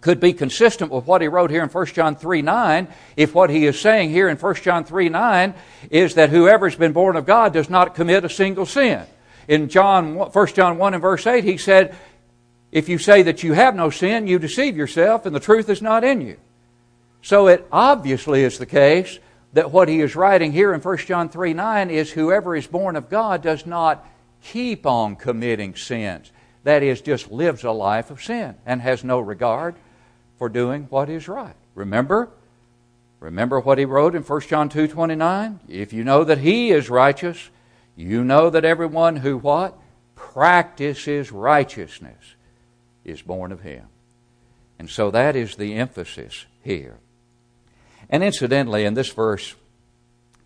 could 0.00 0.20
be 0.20 0.32
consistent 0.32 0.90
with 0.90 1.06
what 1.06 1.22
he 1.22 1.28
wrote 1.28 1.50
here 1.50 1.62
in 1.62 1.68
1 1.68 1.86
John 1.86 2.16
3 2.16 2.42
9 2.42 2.88
if 3.16 3.34
what 3.34 3.50
he 3.50 3.66
is 3.66 3.80
saying 3.80 4.10
here 4.10 4.28
in 4.28 4.36
1 4.36 4.54
John 4.56 4.84
3 4.84 5.08
9 5.08 5.54
is 5.90 6.14
that 6.14 6.30
whoever 6.30 6.68
has 6.68 6.78
been 6.78 6.92
born 6.92 7.16
of 7.16 7.26
God 7.26 7.52
does 7.52 7.70
not 7.70 7.94
commit 7.94 8.24
a 8.24 8.28
single 8.28 8.66
sin. 8.66 9.04
In 9.46 9.68
John, 9.68 10.14
1 10.14 10.46
John 10.48 10.78
1 10.78 10.94
and 10.94 11.02
verse 11.02 11.26
8, 11.26 11.44
he 11.44 11.58
said, 11.58 11.96
if 12.74 12.88
you 12.88 12.98
say 12.98 13.22
that 13.22 13.44
you 13.44 13.52
have 13.52 13.76
no 13.76 13.88
sin, 13.88 14.26
you 14.26 14.40
deceive 14.40 14.76
yourself 14.76 15.26
and 15.26 15.34
the 15.34 15.40
truth 15.40 15.70
is 15.70 15.80
not 15.80 16.02
in 16.02 16.20
you. 16.20 16.36
So 17.22 17.46
it 17.46 17.66
obviously 17.70 18.42
is 18.42 18.58
the 18.58 18.66
case 18.66 19.20
that 19.52 19.70
what 19.70 19.88
he 19.88 20.00
is 20.00 20.16
writing 20.16 20.50
here 20.50 20.74
in 20.74 20.80
1 20.80 20.96
John 20.98 21.28
3 21.28 21.54
9 21.54 21.88
is 21.88 22.10
whoever 22.10 22.56
is 22.56 22.66
born 22.66 22.96
of 22.96 23.08
God 23.08 23.42
does 23.42 23.64
not 23.64 24.04
keep 24.42 24.86
on 24.86 25.14
committing 25.14 25.76
sins. 25.76 26.32
That 26.64 26.82
is, 26.82 27.00
just 27.00 27.30
lives 27.30 27.62
a 27.62 27.70
life 27.70 28.10
of 28.10 28.20
sin 28.20 28.56
and 28.66 28.82
has 28.82 29.04
no 29.04 29.20
regard 29.20 29.76
for 30.36 30.48
doing 30.48 30.88
what 30.90 31.08
is 31.08 31.28
right. 31.28 31.54
Remember? 31.76 32.28
Remember 33.20 33.60
what 33.60 33.78
he 33.78 33.84
wrote 33.84 34.16
in 34.16 34.22
1 34.22 34.40
John 34.48 34.68
2 34.68 34.88
29? 34.88 35.60
If 35.68 35.92
you 35.92 36.02
know 36.02 36.24
that 36.24 36.38
he 36.38 36.72
is 36.72 36.90
righteous, 36.90 37.50
you 37.94 38.24
know 38.24 38.50
that 38.50 38.64
everyone 38.64 39.14
who 39.14 39.38
what? 39.38 39.78
Practices 40.16 41.30
righteousness 41.30 42.34
is 43.04 43.22
born 43.22 43.52
of 43.52 43.60
him. 43.60 43.86
And 44.78 44.90
so 44.90 45.10
that 45.10 45.36
is 45.36 45.56
the 45.56 45.74
emphasis 45.74 46.46
here. 46.62 46.98
And 48.10 48.22
incidentally, 48.22 48.84
in 48.84 48.94
this 48.94 49.10
verse 49.10 49.54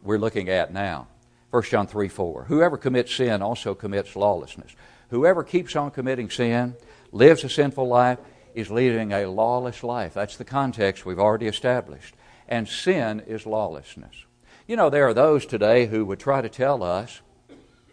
we're 0.03 0.19
looking 0.19 0.49
at 0.49 0.73
now, 0.73 1.09
1 1.51 1.63
John 1.65 1.87
3 1.87 2.09
4, 2.09 2.45
whoever 2.45 2.77
commits 2.77 3.15
sin 3.15 3.43
also 3.43 3.75
commits 3.75 4.15
lawlessness. 4.15 4.75
Whoever 5.11 5.43
keeps 5.43 5.75
on 5.75 5.91
committing 5.91 6.31
sin, 6.31 6.77
lives 7.11 7.43
a 7.43 7.49
sinful 7.49 7.89
life, 7.89 8.19
is 8.55 8.71
leading 8.71 9.13
a 9.13 9.27
lawless 9.27 9.83
life. 9.83 10.15
That's 10.15 10.37
the 10.37 10.45
context 10.45 11.07
we've 11.07 11.19
already 11.19 11.47
established. 11.47 12.15
And 12.49 12.69
sin 12.69 13.21
is 13.27 13.47
lawlessness. 13.47 14.25
You 14.67 14.77
know, 14.77 14.91
there 14.91 15.07
are 15.09 15.15
those 15.15 15.47
today 15.47 15.87
who 15.87 16.05
would 16.05 16.21
try 16.21 16.43
to 16.43 16.49
tell 16.49 16.83
us 16.83 17.21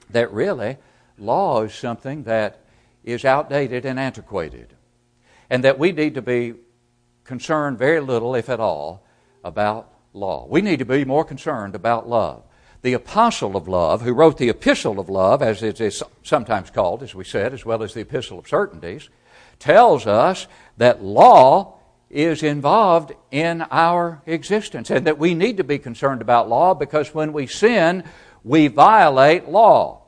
that 0.09 0.31
really 0.33 0.77
law 1.17 1.63
is 1.63 1.73
something 1.73 2.23
that 2.23 2.59
is 3.05 3.23
outdated 3.23 3.85
and 3.85 3.99
antiquated, 3.99 4.73
and 5.49 5.63
that 5.63 5.79
we 5.79 5.91
need 5.91 6.15
to 6.15 6.21
be 6.21 6.55
concerned 7.23 7.77
very 7.77 8.01
little, 8.01 8.35
if 8.35 8.49
at 8.49 8.59
all, 8.59 9.05
about 9.43 9.93
law. 10.13 10.47
We 10.49 10.61
need 10.61 10.79
to 10.79 10.85
be 10.85 11.05
more 11.05 11.23
concerned 11.23 11.75
about 11.75 12.09
love. 12.09 12.43
The 12.81 12.93
apostle 12.93 13.55
of 13.55 13.67
love, 13.67 14.01
who 14.01 14.13
wrote 14.13 14.37
the 14.37 14.49
epistle 14.49 14.99
of 14.99 15.09
love, 15.09 15.41
as 15.41 15.63
it 15.63 15.79
is 15.79 16.03
sometimes 16.23 16.69
called, 16.69 17.03
as 17.03 17.15
we 17.15 17.23
said, 17.23 17.53
as 17.53 17.65
well 17.65 17.83
as 17.83 17.93
the 17.93 18.01
epistle 18.01 18.39
of 18.39 18.47
certainties, 18.47 19.09
tells 19.59 20.05
us 20.05 20.47
that 20.77 21.03
law 21.03 21.79
is 22.09 22.43
involved 22.43 23.13
in 23.31 23.61
our 23.71 24.21
existence 24.25 24.89
and 24.89 25.07
that 25.07 25.17
we 25.17 25.33
need 25.33 25.57
to 25.57 25.63
be 25.63 25.77
concerned 25.77 26.21
about 26.21 26.47
law 26.47 26.73
because 26.73 27.13
when 27.13 27.33
we 27.33 27.47
sin, 27.47 28.03
we 28.43 28.67
violate 28.67 29.49
law. 29.49 30.01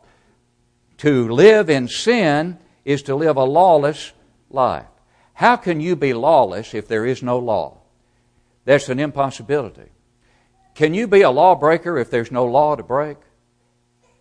To 1.00 1.30
live 1.30 1.70
in 1.70 1.88
sin 1.88 2.58
is 2.88 3.04
to 3.04 3.16
live 3.16 3.36
a 3.36 3.44
lawless 3.44 4.14
life. 4.50 4.88
How 5.34 5.58
can 5.58 5.82
you 5.82 5.98
be 5.98 6.14
lawless 6.14 6.74
if 6.74 6.88
there 6.88 7.06
is 7.06 7.22
no 7.22 7.38
law? 7.38 7.80
That's 8.64 8.88
an 8.88 8.98
impossibility. 8.98 9.90
Can 10.74 10.94
you 10.94 11.06
be 11.06 11.22
a 11.22 11.30
lawbreaker 11.30 11.98
if 11.98 12.10
there's 12.10 12.32
no 12.32 12.46
law 12.46 12.78
to 12.78 12.84
break? 12.84 13.18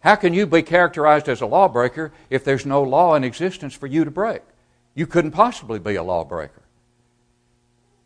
How 0.01 0.17
can 0.17 0.35
you 0.35 0.47
be 0.47 0.63
characterized 0.63 1.29
as 1.29 1.43
a 1.43 1.47
lawbreaker 1.47 2.13
if 2.29 2.43
there's 2.43 2.67
no 2.67 2.83
law 2.83 3.15
in 3.15 3.23
existence 3.23 3.73
for 3.73 3.87
you 3.87 4.05
to 4.05 4.11
break? 4.11 4.43
You 4.97 5.07
couldn't 5.07 5.31
possibly 5.31 5.79
be 5.79 5.95
a 5.95 6.03
lawbreaker. 6.03 6.63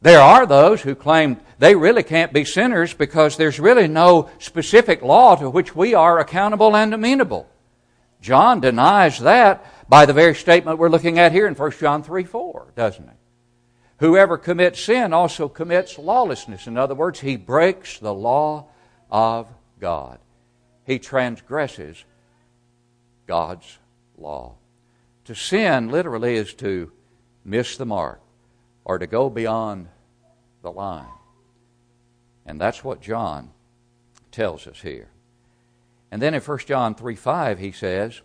There 0.02 0.20
are 0.20 0.44
those 0.44 0.82
who 0.82 0.94
claim 0.94 1.38
they 1.58 1.74
really 1.74 2.02
can't 2.02 2.34
be 2.34 2.44
sinners 2.44 2.92
because 2.92 3.38
there's 3.38 3.58
really 3.58 3.88
no 3.88 4.28
specific 4.38 5.00
law 5.00 5.36
to 5.36 5.48
which 5.48 5.74
we 5.74 5.94
are 5.94 6.18
accountable 6.18 6.76
and 6.76 6.92
amenable. 6.92 7.48
John 8.20 8.60
denies 8.60 9.18
that 9.20 9.64
by 9.90 10.06
the 10.06 10.12
very 10.12 10.36
statement 10.36 10.78
we're 10.78 10.88
looking 10.88 11.18
at 11.18 11.32
here 11.32 11.48
in 11.48 11.54
1 11.54 11.70
John 11.72 12.04
3 12.04 12.22
4, 12.22 12.72
doesn't 12.76 13.08
it? 13.08 13.16
Whoever 13.98 14.38
commits 14.38 14.80
sin 14.80 15.12
also 15.12 15.48
commits 15.48 15.98
lawlessness. 15.98 16.68
In 16.68 16.78
other 16.78 16.94
words, 16.94 17.18
he 17.18 17.36
breaks 17.36 17.98
the 17.98 18.14
law 18.14 18.68
of 19.10 19.52
God. 19.80 20.20
He 20.84 21.00
transgresses 21.00 22.04
God's 23.26 23.78
law. 24.16 24.54
To 25.24 25.34
sin 25.34 25.88
literally 25.88 26.36
is 26.36 26.54
to 26.54 26.92
miss 27.44 27.76
the 27.76 27.84
mark 27.84 28.20
or 28.84 28.98
to 28.98 29.08
go 29.08 29.28
beyond 29.28 29.88
the 30.62 30.70
line. 30.70 31.06
And 32.46 32.60
that's 32.60 32.84
what 32.84 33.02
John 33.02 33.50
tells 34.30 34.68
us 34.68 34.80
here. 34.80 35.10
And 36.12 36.22
then 36.22 36.34
in 36.34 36.40
1 36.40 36.58
John 36.60 36.94
3 36.94 37.16
5, 37.16 37.58
he 37.58 37.72
says, 37.72 38.20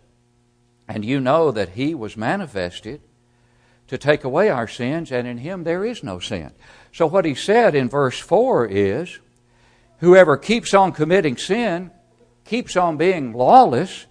And 0.88 1.04
you 1.04 1.20
know 1.20 1.50
that 1.50 1.70
he 1.70 1.94
was 1.94 2.16
manifested 2.16 3.00
to 3.88 3.98
take 3.98 4.24
away 4.24 4.48
our 4.48 4.68
sins, 4.68 5.12
and 5.12 5.26
in 5.26 5.38
him 5.38 5.64
there 5.64 5.84
is 5.84 6.02
no 6.02 6.18
sin. 6.18 6.52
So 6.92 7.06
what 7.06 7.24
he 7.24 7.34
said 7.34 7.74
in 7.74 7.88
verse 7.88 8.18
4 8.18 8.66
is, 8.66 9.18
Whoever 9.98 10.36
keeps 10.36 10.74
on 10.74 10.92
committing 10.92 11.36
sin 11.36 11.90
keeps 12.44 12.76
on 12.76 12.96
being 12.96 13.32
lawless 13.32 14.06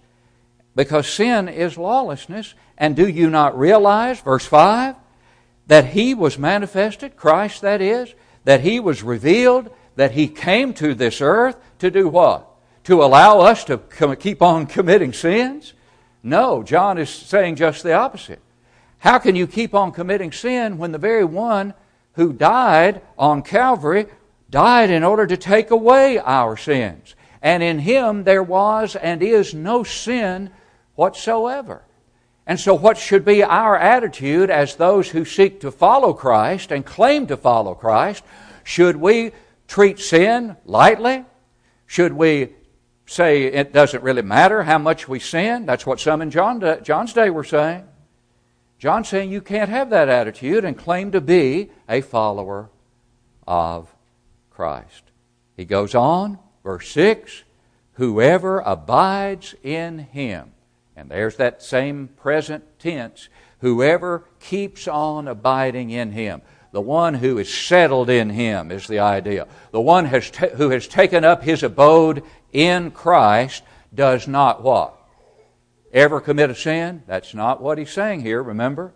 because 0.74 1.08
sin 1.08 1.48
is 1.48 1.78
lawlessness. 1.78 2.54
And 2.76 2.96
do 2.96 3.08
you 3.08 3.30
not 3.30 3.58
realize, 3.58 4.20
verse 4.20 4.44
5, 4.44 4.96
that 5.68 5.86
he 5.86 6.12
was 6.14 6.38
manifested, 6.38 7.16
Christ 7.16 7.62
that 7.62 7.80
is, 7.80 8.14
that 8.44 8.60
he 8.60 8.80
was 8.80 9.02
revealed, 9.02 9.70
that 9.94 10.12
he 10.12 10.28
came 10.28 10.74
to 10.74 10.94
this 10.94 11.20
earth 11.20 11.56
to 11.78 11.90
do 11.90 12.08
what? 12.08 12.56
to 12.86 13.02
allow 13.02 13.40
us 13.40 13.64
to 13.64 13.78
keep 14.20 14.40
on 14.40 14.64
committing 14.64 15.12
sins? 15.12 15.74
No, 16.26 16.64
John 16.64 16.98
is 16.98 17.08
saying 17.08 17.54
just 17.54 17.84
the 17.84 17.92
opposite. 17.92 18.40
How 18.98 19.20
can 19.20 19.36
you 19.36 19.46
keep 19.46 19.76
on 19.76 19.92
committing 19.92 20.32
sin 20.32 20.76
when 20.76 20.90
the 20.90 20.98
very 20.98 21.24
one 21.24 21.72
who 22.14 22.32
died 22.32 23.00
on 23.16 23.42
Calvary 23.42 24.06
died 24.50 24.90
in 24.90 25.04
order 25.04 25.24
to 25.24 25.36
take 25.36 25.70
away 25.70 26.18
our 26.18 26.56
sins? 26.56 27.14
And 27.42 27.62
in 27.62 27.78
him 27.78 28.24
there 28.24 28.42
was 28.42 28.96
and 28.96 29.22
is 29.22 29.54
no 29.54 29.84
sin 29.84 30.50
whatsoever. 30.96 31.84
And 32.44 32.58
so, 32.58 32.74
what 32.74 32.98
should 32.98 33.24
be 33.24 33.44
our 33.44 33.76
attitude 33.76 34.50
as 34.50 34.74
those 34.74 35.08
who 35.08 35.24
seek 35.24 35.60
to 35.60 35.70
follow 35.70 36.12
Christ 36.12 36.72
and 36.72 36.84
claim 36.84 37.28
to 37.28 37.36
follow 37.36 37.76
Christ? 37.76 38.24
Should 38.64 38.96
we 38.96 39.30
treat 39.68 40.00
sin 40.00 40.56
lightly? 40.64 41.24
Should 41.86 42.14
we 42.14 42.48
say 43.06 43.44
it 43.44 43.72
doesn't 43.72 44.02
really 44.02 44.22
matter 44.22 44.64
how 44.64 44.78
much 44.78 45.08
we 45.08 45.18
sin. 45.18 45.64
That's 45.64 45.86
what 45.86 46.00
some 46.00 46.20
in 46.20 46.30
John, 46.30 46.60
John's 46.82 47.12
day 47.12 47.30
were 47.30 47.44
saying. 47.44 47.84
John's 48.78 49.08
saying 49.08 49.30
you 49.30 49.40
can't 49.40 49.70
have 49.70 49.90
that 49.90 50.08
attitude 50.08 50.64
and 50.64 50.76
claim 50.76 51.12
to 51.12 51.20
be 51.20 51.70
a 51.88 52.02
follower 52.02 52.68
of 53.46 53.94
Christ. 54.50 55.04
He 55.56 55.64
goes 55.64 55.94
on, 55.94 56.38
verse 56.62 56.88
6 56.90 57.44
Whoever 57.92 58.60
abides 58.60 59.54
in 59.62 60.00
him, 60.00 60.52
and 60.94 61.10
there's 61.10 61.36
that 61.36 61.62
same 61.62 62.08
present 62.08 62.78
tense, 62.78 63.30
whoever 63.60 64.24
keeps 64.38 64.86
on 64.86 65.26
abiding 65.28 65.88
in 65.88 66.12
him. 66.12 66.42
The 66.72 66.82
one 66.82 67.14
who 67.14 67.38
is 67.38 67.52
settled 67.52 68.10
in 68.10 68.28
him 68.28 68.70
is 68.70 68.86
the 68.86 68.98
idea. 68.98 69.46
The 69.70 69.80
one 69.80 70.04
has 70.04 70.30
ta- 70.30 70.48
who 70.48 70.68
has 70.68 70.86
taken 70.86 71.24
up 71.24 71.42
his 71.42 71.62
abode 71.62 72.22
in 72.56 72.90
Christ 72.90 73.62
does 73.94 74.26
not 74.26 74.62
what? 74.62 74.96
Ever 75.92 76.22
commit 76.22 76.48
a 76.48 76.54
sin? 76.54 77.02
That's 77.06 77.34
not 77.34 77.60
what 77.60 77.76
he's 77.76 77.90
saying 77.90 78.22
here, 78.22 78.42
remember? 78.42 78.94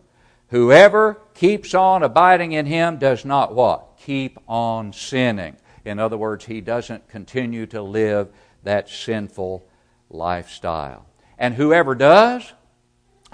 Whoever 0.48 1.20
keeps 1.34 1.74
on 1.74 2.02
abiding 2.02 2.52
in 2.52 2.64
him 2.64 2.96
does 2.96 3.24
not 3.24 3.54
what? 3.54 3.98
Keep 3.98 4.38
on 4.48 4.94
sinning. 4.94 5.56
In 5.84 5.98
other 5.98 6.16
words, 6.16 6.46
he 6.46 6.62
doesn't 6.62 7.08
continue 7.08 7.66
to 7.66 7.82
live 7.82 8.28
that 8.62 8.88
sinful 8.88 9.68
lifestyle. 10.08 11.04
And 11.38 11.54
whoever 11.54 11.94
does, 11.94 12.50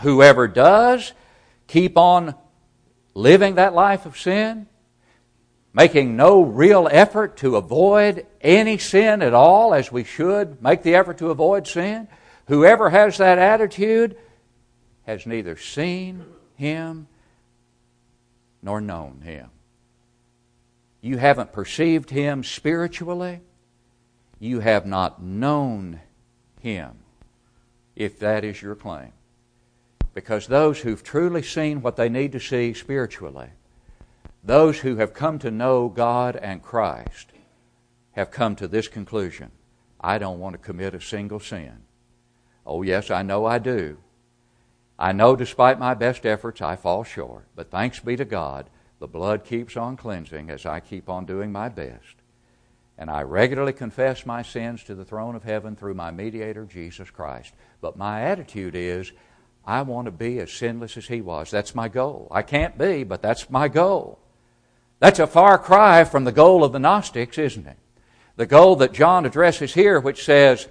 whoever 0.00 0.48
does 0.48 1.12
keep 1.68 1.96
on 1.96 2.34
living 3.14 3.54
that 3.54 3.74
life 3.74 4.06
of 4.06 4.18
sin, 4.18 4.66
making 5.76 6.16
no 6.16 6.40
real 6.40 6.88
effort 6.90 7.36
to 7.36 7.56
avoid 7.56 8.26
any 8.40 8.78
sin 8.78 9.20
at 9.20 9.34
all, 9.34 9.74
as 9.74 9.92
we 9.92 10.02
should 10.02 10.62
make 10.62 10.82
the 10.82 10.94
effort 10.94 11.18
to 11.18 11.30
avoid 11.30 11.66
sin, 11.66 12.08
whoever 12.46 12.88
has 12.88 13.18
that 13.18 13.36
attitude 13.36 14.16
has 15.04 15.26
neither 15.26 15.54
seen 15.54 16.24
him 16.54 17.06
nor 18.62 18.80
known 18.80 19.20
him. 19.20 19.50
You 21.02 21.18
haven't 21.18 21.52
perceived 21.52 22.08
him 22.08 22.42
spiritually. 22.42 23.42
You 24.40 24.60
have 24.60 24.86
not 24.86 25.22
known 25.22 26.00
him, 26.58 27.00
if 27.94 28.18
that 28.20 28.44
is 28.44 28.62
your 28.62 28.76
claim. 28.76 29.12
Because 30.14 30.46
those 30.46 30.80
who've 30.80 31.02
truly 31.02 31.42
seen 31.42 31.82
what 31.82 31.96
they 31.96 32.08
need 32.08 32.32
to 32.32 32.40
see 32.40 32.72
spiritually, 32.72 33.50
those 34.46 34.78
who 34.78 34.96
have 34.96 35.12
come 35.12 35.40
to 35.40 35.50
know 35.50 35.88
God 35.88 36.36
and 36.36 36.62
Christ, 36.62 37.32
have 38.12 38.30
come 38.30 38.54
to 38.56 38.68
this 38.68 38.86
conclusion 38.86 39.50
I 40.00 40.18
don't 40.18 40.38
want 40.38 40.54
to 40.54 40.58
commit 40.58 40.94
a 40.94 41.00
single 41.00 41.40
sin. 41.40 41.82
Oh, 42.64 42.82
yes, 42.82 43.10
I 43.10 43.22
know 43.22 43.44
I 43.44 43.58
do. 43.58 43.98
I 44.98 45.10
know 45.12 45.34
despite 45.34 45.80
my 45.80 45.94
best 45.94 46.24
efforts 46.24 46.62
I 46.62 46.76
fall 46.76 47.02
short, 47.02 47.48
but 47.56 47.70
thanks 47.70 47.98
be 47.98 48.16
to 48.16 48.24
God, 48.24 48.70
the 49.00 49.08
blood 49.08 49.44
keeps 49.44 49.76
on 49.76 49.96
cleansing 49.96 50.48
as 50.48 50.64
I 50.64 50.78
keep 50.78 51.08
on 51.08 51.26
doing 51.26 51.50
my 51.50 51.68
best. 51.68 52.22
And 52.96 53.10
I 53.10 53.22
regularly 53.22 53.72
confess 53.72 54.24
my 54.24 54.42
sins 54.42 54.84
to 54.84 54.94
the 54.94 55.04
throne 55.04 55.34
of 55.34 55.42
heaven 55.42 55.74
through 55.74 55.94
my 55.94 56.12
mediator, 56.12 56.64
Jesus 56.64 57.10
Christ. 57.10 57.52
But 57.80 57.98
my 57.98 58.22
attitude 58.22 58.76
is, 58.76 59.12
I 59.66 59.82
want 59.82 60.06
to 60.06 60.12
be 60.12 60.38
as 60.38 60.52
sinless 60.52 60.96
as 60.96 61.08
he 61.08 61.20
was. 61.20 61.50
That's 61.50 61.74
my 61.74 61.88
goal. 61.88 62.28
I 62.30 62.42
can't 62.42 62.78
be, 62.78 63.02
but 63.02 63.20
that's 63.20 63.50
my 63.50 63.66
goal. 63.68 64.20
That's 64.98 65.18
a 65.18 65.26
far 65.26 65.58
cry 65.58 66.04
from 66.04 66.24
the 66.24 66.32
goal 66.32 66.64
of 66.64 66.72
the 66.72 66.78
Gnostics, 66.78 67.38
isn't 67.38 67.66
it? 67.66 67.76
The 68.36 68.46
goal 68.46 68.76
that 68.76 68.92
John 68.92 69.26
addresses 69.26 69.74
here, 69.74 70.00
which 70.00 70.24
says, 70.24 70.68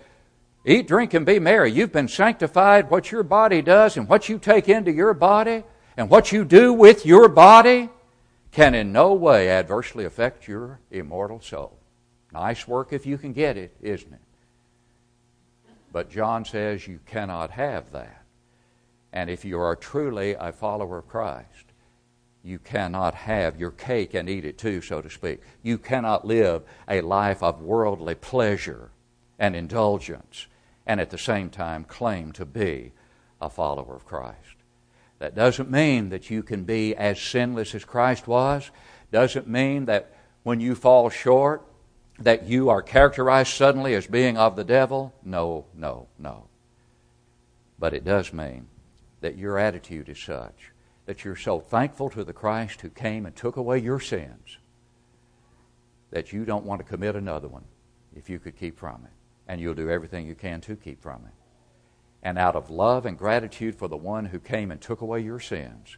Eat, 0.65 0.88
drink, 0.88 1.13
and 1.13 1.26
be 1.26 1.38
merry. 1.38 1.71
You've 1.71 1.91
been 1.91 2.08
sanctified. 2.08 2.89
What 2.89 3.12
your 3.12 3.21
body 3.21 3.62
does 3.62 3.97
and 3.97 4.10
what 4.10 4.30
you 4.30 4.39
take 4.39 4.67
into 4.67 4.91
your 4.91 5.13
body 5.13 5.63
and 5.95 6.10
what 6.10 6.32
you 6.32 6.43
do 6.43 6.73
with 6.73 7.06
your 7.06 7.30
body 7.30 7.89
can 8.52 8.73
in 8.73 8.91
no 8.91 9.13
way 9.13 9.50
adversely 9.50 10.06
affect 10.06 10.47
your 10.47 10.80
immortal 10.89 11.39
soul. 11.39 11.78
Nice 12.34 12.67
work 12.67 12.93
if 12.93 13.06
you 13.06 13.17
can 13.17 13.32
get 13.32 13.58
it, 13.58 13.76
isn't 13.82 14.12
it? 14.12 14.19
But 15.91 16.10
John 16.10 16.45
says 16.45 16.88
you 16.88 17.00
cannot 17.06 17.52
have 17.52 17.91
that. 17.91 18.23
And 19.13 19.30
if 19.30 19.45
you 19.45 19.60
are 19.60 19.76
truly 19.76 20.34
a 20.34 20.52
follower 20.52 20.97
of 20.97 21.08
Christ, 21.08 21.64
you 22.45 22.60
cannot 22.60 23.15
have 23.15 23.60
your 23.60 23.71
cake 23.71 24.13
and 24.13 24.29
eat 24.29 24.45
it 24.45 24.60
too, 24.60 24.79
so 24.79 25.01
to 25.01 25.10
speak. 25.10 25.41
You 25.63 25.79
cannot 25.79 26.27
live 26.27 26.62
a 26.88 27.01
life 27.01 27.41
of 27.41 27.63
worldly 27.63 28.13
pleasure 28.13 28.91
and 29.39 29.55
indulgence 29.55 30.45
and 30.86 31.01
at 31.01 31.10
the 31.10 31.17
same 31.17 31.49
time 31.49 31.84
claim 31.84 32.31
to 32.34 32.45
be 32.45 32.91
a 33.41 33.49
follower 33.49 33.95
of 33.95 34.05
Christ. 34.05 34.38
That 35.17 35.34
doesn't 35.34 35.71
mean 35.71 36.10
that 36.10 36.29
you 36.29 36.43
can 36.43 36.65
be 36.65 36.95
as 36.95 37.19
sinless 37.19 37.73
as 37.73 37.84
Christ 37.84 38.27
was. 38.27 38.69
Doesn't 39.12 39.47
mean 39.47 39.86
that 39.86 40.13
when 40.43 40.60
you 40.60 40.75
fall 40.75 41.10
short, 41.10 41.63
that 42.19 42.47
you 42.47 42.69
are 42.69 42.84
characterized 42.84 43.53
suddenly 43.53 43.95
as 43.95 44.05
being 44.05 44.38
of 44.38 44.55
the 44.55 44.63
devil? 44.63 45.15
No, 45.23 45.65
no, 45.73 46.08
no. 46.19 46.45
But 47.79 47.95
it 47.95 48.05
does 48.05 48.31
mean 48.31 48.67
that 49.21 49.36
your 49.36 49.58
attitude 49.58 50.10
is 50.10 50.19
such 50.19 50.71
that 51.06 51.24
you're 51.24 51.36
so 51.36 51.60
thankful 51.60 52.10
to 52.10 52.24
the 52.24 52.34
Christ 52.34 52.82
who 52.82 52.89
came 52.89 53.26
and 53.26 53.36
took 53.36 53.58
away 53.58 53.80
your 53.80 54.00
sins 54.00 54.58
that 56.12 56.32
you 56.34 56.46
don't 56.46 56.65
want 56.65 56.80
to 56.80 56.88
commit 56.88 57.15
another 57.15 57.48
one 57.48 57.65
if 58.15 58.30
you 58.30 58.39
could 58.39 58.58
keep 58.58 58.78
from 58.78 59.04
it. 59.06 59.12
And 59.48 59.62
you'll 59.62 59.76
do 59.76 59.89
everything 59.89 60.26
you 60.26 60.34
can 60.34 60.62
to 60.62 60.76
keep 60.76 61.02
from 61.02 61.26
it. 61.26 61.34
And 62.24 62.38
out 62.38 62.56
of 62.56 62.72
love 62.72 63.06
and 63.06 63.18
gratitude 63.18 63.76
for 63.76 63.88
the 63.88 63.98
one 63.98 64.26
who 64.26 64.39
came 64.39 64.72
and 64.72 64.82
took 64.82 65.02
away 65.02 65.20
your 65.20 65.39
sins, 65.39 65.98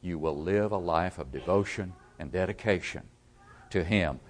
you 0.00 0.18
will 0.18 0.36
live 0.36 0.70
a 0.70 0.76
life 0.76 1.18
of 1.18 1.32
devotion 1.32 1.94
and 2.18 2.30
dedication 2.30 3.02
to 3.70 3.82
Him 3.82 4.20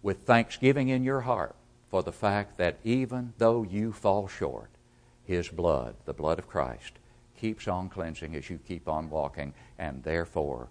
with 0.00 0.20
thanksgiving 0.20 0.88
in 0.88 1.04
your 1.04 1.22
heart 1.22 1.54
for 1.90 2.02
the 2.02 2.12
fact 2.12 2.56
that 2.56 2.78
even 2.84 3.34
though 3.36 3.62
you 3.62 3.92
fall 3.92 4.28
short, 4.28 4.70
His 5.24 5.48
blood, 5.48 5.96
the 6.06 6.14
blood 6.14 6.38
of 6.38 6.48
Christ, 6.48 6.92
keeps 7.42 7.66
on 7.66 7.88
cleansing 7.88 8.36
as 8.36 8.48
you 8.48 8.56
keep 8.68 8.88
on 8.88 9.10
walking, 9.10 9.52
and 9.76 10.00
therefore 10.04 10.68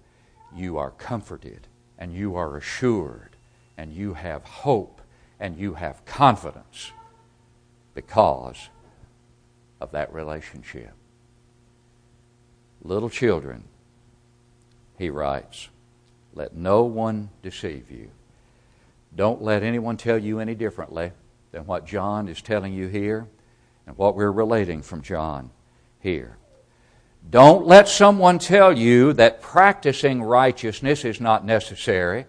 you 0.56 0.78
are 0.78 0.92
comforted 0.92 1.68
and 2.00 2.14
you 2.14 2.38
are 2.38 2.56
assured 2.56 3.36
and 3.78 3.94
you 3.94 4.14
have 4.14 4.42
hope 4.46 5.02
and 5.38 5.58
you 5.58 5.74
have 5.74 6.06
confidence 6.06 6.94
because 7.94 8.70
of 9.82 9.92
that 9.92 10.14
relationship. 10.14 10.94
Little 12.82 13.10
children, 13.10 13.66
he 14.98 15.10
writes, 15.10 15.68
let 16.34 16.56
no 16.56 16.84
one 16.84 17.32
deceive 17.44 17.92
you. 17.92 18.10
Don't 19.14 19.42
let 19.42 19.62
anyone 19.62 19.98
tell 19.98 20.18
you 20.18 20.40
any 20.40 20.56
differently 20.56 21.12
than 21.52 21.66
what 21.66 21.86
John 21.86 22.30
is 22.30 22.42
telling 22.42 22.74
you 22.74 22.88
here 22.88 23.28
and 23.86 23.98
what 23.98 24.16
we're 24.16 24.32
relating 24.32 24.82
from 24.82 25.02
John 25.02 25.50
here. 26.00 26.38
Don't 27.30 27.66
let 27.66 27.88
someone 27.88 28.40
tell 28.40 28.78
you 28.78 29.14
that 29.14 29.42
practicing 29.42 30.22
righteousness 30.22 31.06
is 31.06 31.22
not 31.22 31.46
necessary. 31.46 32.26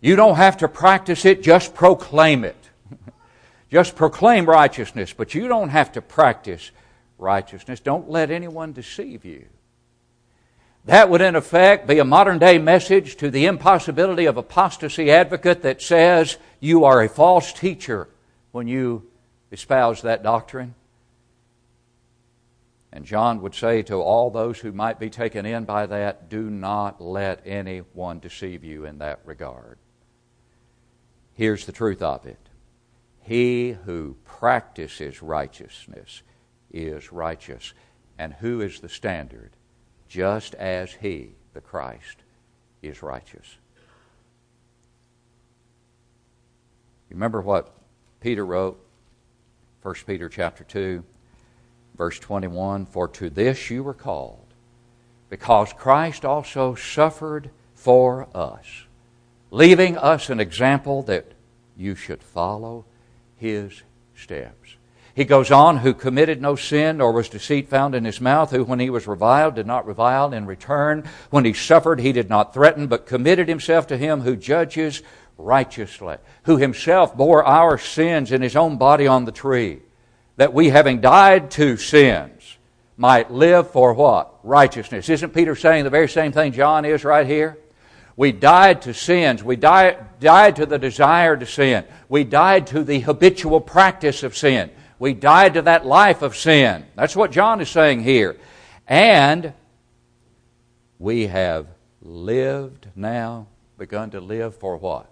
You 0.00 0.16
don't 0.16 0.36
have 0.36 0.58
to 0.58 0.68
practice 0.68 1.24
it, 1.24 1.42
just 1.42 1.74
proclaim 1.74 2.44
it. 2.44 2.56
just 3.70 3.96
proclaim 3.96 4.46
righteousness, 4.46 5.12
but 5.12 5.34
you 5.34 5.48
don't 5.48 5.70
have 5.70 5.92
to 5.92 6.02
practice 6.02 6.70
righteousness. 7.18 7.80
Don't 7.80 8.08
let 8.10 8.30
anyone 8.30 8.72
deceive 8.72 9.24
you. 9.24 9.46
That 10.84 11.08
would, 11.08 11.22
in 11.22 11.34
effect, 11.34 11.86
be 11.86 11.98
a 11.98 12.04
modern 12.04 12.38
day 12.38 12.58
message 12.58 13.16
to 13.16 13.30
the 13.30 13.46
impossibility 13.46 14.26
of 14.26 14.36
apostasy 14.36 15.10
advocate 15.10 15.62
that 15.62 15.80
says 15.80 16.36
you 16.60 16.84
are 16.84 17.02
a 17.02 17.08
false 17.08 17.52
teacher 17.52 18.08
when 18.52 18.68
you 18.68 19.08
espouse 19.50 20.02
that 20.02 20.22
doctrine. 20.22 20.74
And 22.94 23.04
John 23.04 23.42
would 23.42 23.54
say 23.54 23.82
to 23.82 23.96
all 23.96 24.30
those 24.30 24.60
who 24.60 24.72
might 24.72 24.98
be 24.98 25.10
taken 25.10 25.44
in 25.44 25.66
by 25.66 25.84
that, 25.84 26.30
do 26.30 26.48
not 26.48 27.02
let 27.02 27.42
anyone 27.44 28.20
deceive 28.20 28.64
you 28.64 28.86
in 28.86 28.98
that 28.98 29.20
regard. 29.26 29.76
Here's 31.34 31.66
the 31.66 31.72
truth 31.72 32.00
of 32.00 32.24
it 32.24 32.38
He 33.20 33.72
who 33.84 34.16
practices 34.24 35.22
righteousness 35.22 36.22
is 36.72 37.12
righteous. 37.12 37.74
And 38.16 38.32
who 38.32 38.62
is 38.62 38.80
the 38.80 38.88
standard? 38.88 39.50
just 40.14 40.54
as 40.54 40.92
he, 40.92 41.34
the 41.54 41.60
Christ, 41.60 42.18
is 42.82 43.02
righteous. 43.02 43.58
Remember 47.10 47.40
what 47.40 47.74
Peter 48.20 48.46
wrote? 48.46 48.78
1 49.82 49.94
Peter 50.06 50.28
chapter 50.28 50.62
2, 50.62 51.02
verse 51.96 52.18
21 52.18 52.86
For 52.86 53.08
to 53.08 53.30
this 53.30 53.70
you 53.70 53.82
were 53.82 53.94
called, 53.94 54.46
because 55.30 55.72
Christ 55.72 56.24
also 56.24 56.74
suffered 56.74 57.50
for 57.74 58.28
us, 58.34 58.66
leaving 59.50 59.96
us 59.96 60.30
an 60.30 60.40
example 60.40 61.02
that 61.02 61.32
you 61.76 61.94
should 61.94 62.22
follow 62.22 62.84
his 63.36 63.82
steps. 64.16 64.76
He 65.14 65.24
goes 65.24 65.52
on, 65.52 65.76
who 65.76 65.94
committed 65.94 66.42
no 66.42 66.56
sin, 66.56 66.96
nor 66.96 67.12
was 67.12 67.28
deceit 67.28 67.68
found 67.68 67.94
in 67.94 68.04
his 68.04 68.20
mouth, 68.20 68.50
who 68.50 68.64
when 68.64 68.80
he 68.80 68.90
was 68.90 69.06
reviled 69.06 69.54
did 69.54 69.66
not 69.66 69.86
revile 69.86 70.32
in 70.32 70.44
return. 70.44 71.04
When 71.30 71.44
he 71.44 71.52
suffered, 71.52 72.00
he 72.00 72.10
did 72.10 72.28
not 72.28 72.52
threaten, 72.52 72.88
but 72.88 73.06
committed 73.06 73.48
himself 73.48 73.86
to 73.88 73.96
him 73.96 74.22
who 74.22 74.34
judges 74.34 75.02
righteously, 75.38 76.16
who 76.44 76.56
himself 76.56 77.16
bore 77.16 77.44
our 77.44 77.78
sins 77.78 78.32
in 78.32 78.42
his 78.42 78.56
own 78.56 78.76
body 78.76 79.06
on 79.06 79.24
the 79.24 79.32
tree, 79.32 79.82
that 80.36 80.52
we, 80.52 80.68
having 80.68 81.00
died 81.00 81.50
to 81.52 81.76
sins, 81.76 82.56
might 82.96 83.30
live 83.30 83.70
for 83.70 83.92
what? 83.94 84.40
Righteousness. 84.42 85.08
Isn't 85.08 85.34
Peter 85.34 85.54
saying 85.54 85.84
the 85.84 85.90
very 85.90 86.08
same 86.08 86.32
thing 86.32 86.52
John 86.52 86.84
is 86.84 87.04
right 87.04 87.26
here? 87.26 87.58
We 88.16 88.30
died 88.30 88.82
to 88.82 88.94
sins. 88.94 89.42
We 89.42 89.56
died, 89.56 90.20
died 90.20 90.56
to 90.56 90.66
the 90.66 90.78
desire 90.78 91.36
to 91.36 91.46
sin. 91.46 91.84
We 92.08 92.24
died 92.24 92.68
to 92.68 92.84
the 92.84 93.00
habitual 93.00 93.60
practice 93.60 94.22
of 94.22 94.36
sin. 94.36 94.70
We 94.98 95.14
died 95.14 95.54
to 95.54 95.62
that 95.62 95.84
life 95.84 96.22
of 96.22 96.36
sin. 96.36 96.86
That's 96.94 97.16
what 97.16 97.32
John 97.32 97.60
is 97.60 97.68
saying 97.68 98.04
here. 98.04 98.36
And 98.86 99.52
we 100.98 101.26
have 101.26 101.66
lived 102.00 102.86
now, 102.94 103.48
begun 103.76 104.10
to 104.10 104.20
live 104.20 104.54
for 104.56 104.76
what? 104.76 105.10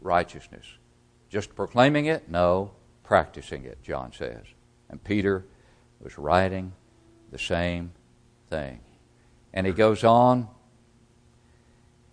Righteousness. 0.00 0.66
Just 1.28 1.54
proclaiming 1.54 2.06
it? 2.06 2.28
No, 2.28 2.72
practicing 3.08 3.64
it, 3.64 3.82
John 3.82 4.12
says. 4.12 4.44
And 4.90 5.02
Peter 5.02 5.46
was 5.98 6.18
writing 6.18 6.72
the 7.32 7.38
same 7.38 7.92
thing. 8.50 8.80
And 9.54 9.66
he 9.66 9.72
goes 9.72 10.04
on, 10.04 10.46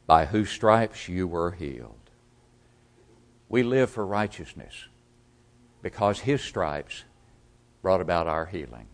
by 0.08 0.24
whose 0.24 0.50
stripes 0.50 1.10
you 1.10 1.28
were 1.28 1.52
healed. 1.52 2.12
We 3.50 3.62
live 3.62 3.90
for 3.90 4.06
righteousness 4.06 4.86
because 5.82 6.22
his 6.22 6.42
stripes 6.42 7.04
brought 7.82 8.00
about 8.00 8.28
our 8.28 8.46
healing, 8.46 8.88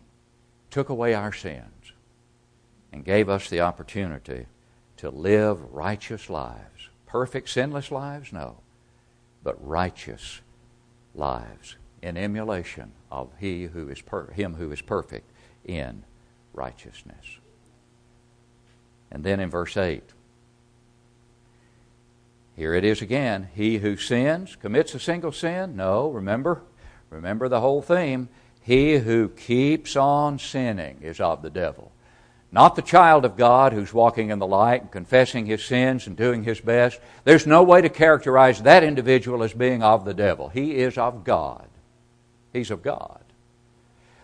took 0.70 0.88
away 0.88 1.14
our 1.14 1.32
sins, 1.32 1.92
and 2.92 3.04
gave 3.04 3.28
us 3.28 3.48
the 3.48 3.60
opportunity 3.60 4.46
to 4.96 5.08
live 5.08 5.72
righteous 5.72 6.28
lives. 6.28 6.88
Perfect, 7.06 7.48
sinless 7.48 7.92
lives? 7.92 8.32
No, 8.32 8.56
but 9.44 9.56
righteous 9.64 10.40
lives 11.14 11.76
in 12.02 12.16
emulation 12.16 12.92
of 13.10 13.30
he 13.38 13.64
who 13.64 13.88
is 13.88 14.00
per- 14.00 14.30
him 14.32 14.54
who 14.54 14.72
is 14.72 14.82
perfect 14.82 15.30
in 15.64 16.04
righteousness. 16.52 17.38
And 19.10 19.24
then 19.24 19.40
in 19.40 19.50
verse 19.50 19.76
8, 19.76 20.02
here 22.56 22.74
it 22.74 22.84
is 22.84 23.00
again. 23.00 23.48
He 23.54 23.78
who 23.78 23.96
sins 23.96 24.56
commits 24.56 24.94
a 24.94 25.00
single 25.00 25.32
sin? 25.32 25.76
No, 25.76 26.10
remember? 26.10 26.62
Remember 27.10 27.48
the 27.48 27.60
whole 27.60 27.82
theme. 27.82 28.28
He 28.60 28.98
who 28.98 29.28
keeps 29.28 29.96
on 29.96 30.38
sinning 30.38 30.98
is 31.02 31.20
of 31.20 31.42
the 31.42 31.50
devil. 31.50 31.92
Not 32.50 32.76
the 32.76 32.82
child 32.82 33.24
of 33.24 33.38
God 33.38 33.72
who's 33.72 33.94
walking 33.94 34.28
in 34.28 34.38
the 34.38 34.46
light 34.46 34.82
and 34.82 34.90
confessing 34.90 35.46
his 35.46 35.64
sins 35.64 36.06
and 36.06 36.16
doing 36.16 36.44
his 36.44 36.60
best. 36.60 37.00
There's 37.24 37.46
no 37.46 37.62
way 37.62 37.80
to 37.80 37.88
characterize 37.88 38.60
that 38.62 38.84
individual 38.84 39.42
as 39.42 39.54
being 39.54 39.82
of 39.82 40.04
the 40.04 40.12
devil. 40.12 40.50
He 40.50 40.76
is 40.76 40.98
of 40.98 41.24
God. 41.24 41.66
He's 42.52 42.70
of 42.70 42.82
God. 42.82 43.20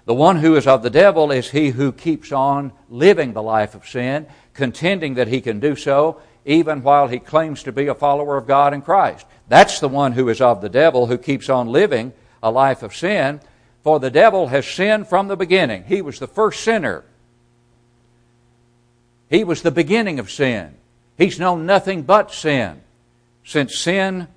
The 0.04 0.14
one 0.14 0.36
who 0.36 0.56
is 0.56 0.66
of 0.66 0.82
the 0.82 0.90
devil 0.90 1.30
is 1.30 1.50
he 1.50 1.70
who 1.70 1.92
keeps 1.92 2.32
on 2.32 2.72
living 2.88 3.32
the 3.32 3.42
life 3.42 3.74
of 3.74 3.86
sin, 3.86 4.26
contending 4.54 5.14
that 5.14 5.28
he 5.28 5.40
can 5.40 5.60
do 5.60 5.76
so 5.76 6.20
even 6.44 6.82
while 6.82 7.08
he 7.08 7.18
claims 7.18 7.62
to 7.62 7.72
be 7.72 7.88
a 7.88 7.94
follower 7.94 8.38
of 8.38 8.46
God 8.46 8.72
in 8.72 8.80
Christ. 8.80 9.26
That's 9.48 9.80
the 9.80 9.88
one 9.88 10.12
who 10.12 10.30
is 10.30 10.40
of 10.40 10.62
the 10.62 10.70
devil 10.70 11.06
who 11.06 11.18
keeps 11.18 11.50
on 11.50 11.68
living 11.68 12.14
a 12.42 12.50
life 12.50 12.82
of 12.82 12.96
sin. 12.96 13.40
For 13.82 14.00
the 14.00 14.10
devil 14.10 14.48
has 14.48 14.66
sinned 14.66 15.08
from 15.08 15.28
the 15.28 15.36
beginning. 15.36 15.84
He 15.84 16.00
was 16.00 16.18
the 16.18 16.26
first 16.26 16.62
sinner. 16.62 17.04
He 19.28 19.44
was 19.44 19.60
the 19.60 19.70
beginning 19.70 20.18
of 20.18 20.30
sin. 20.30 20.74
He's 21.18 21.38
known 21.38 21.66
nothing 21.66 22.02
but 22.02 22.32
sin 22.32 22.80
since 23.44 23.76
sin 23.76 24.28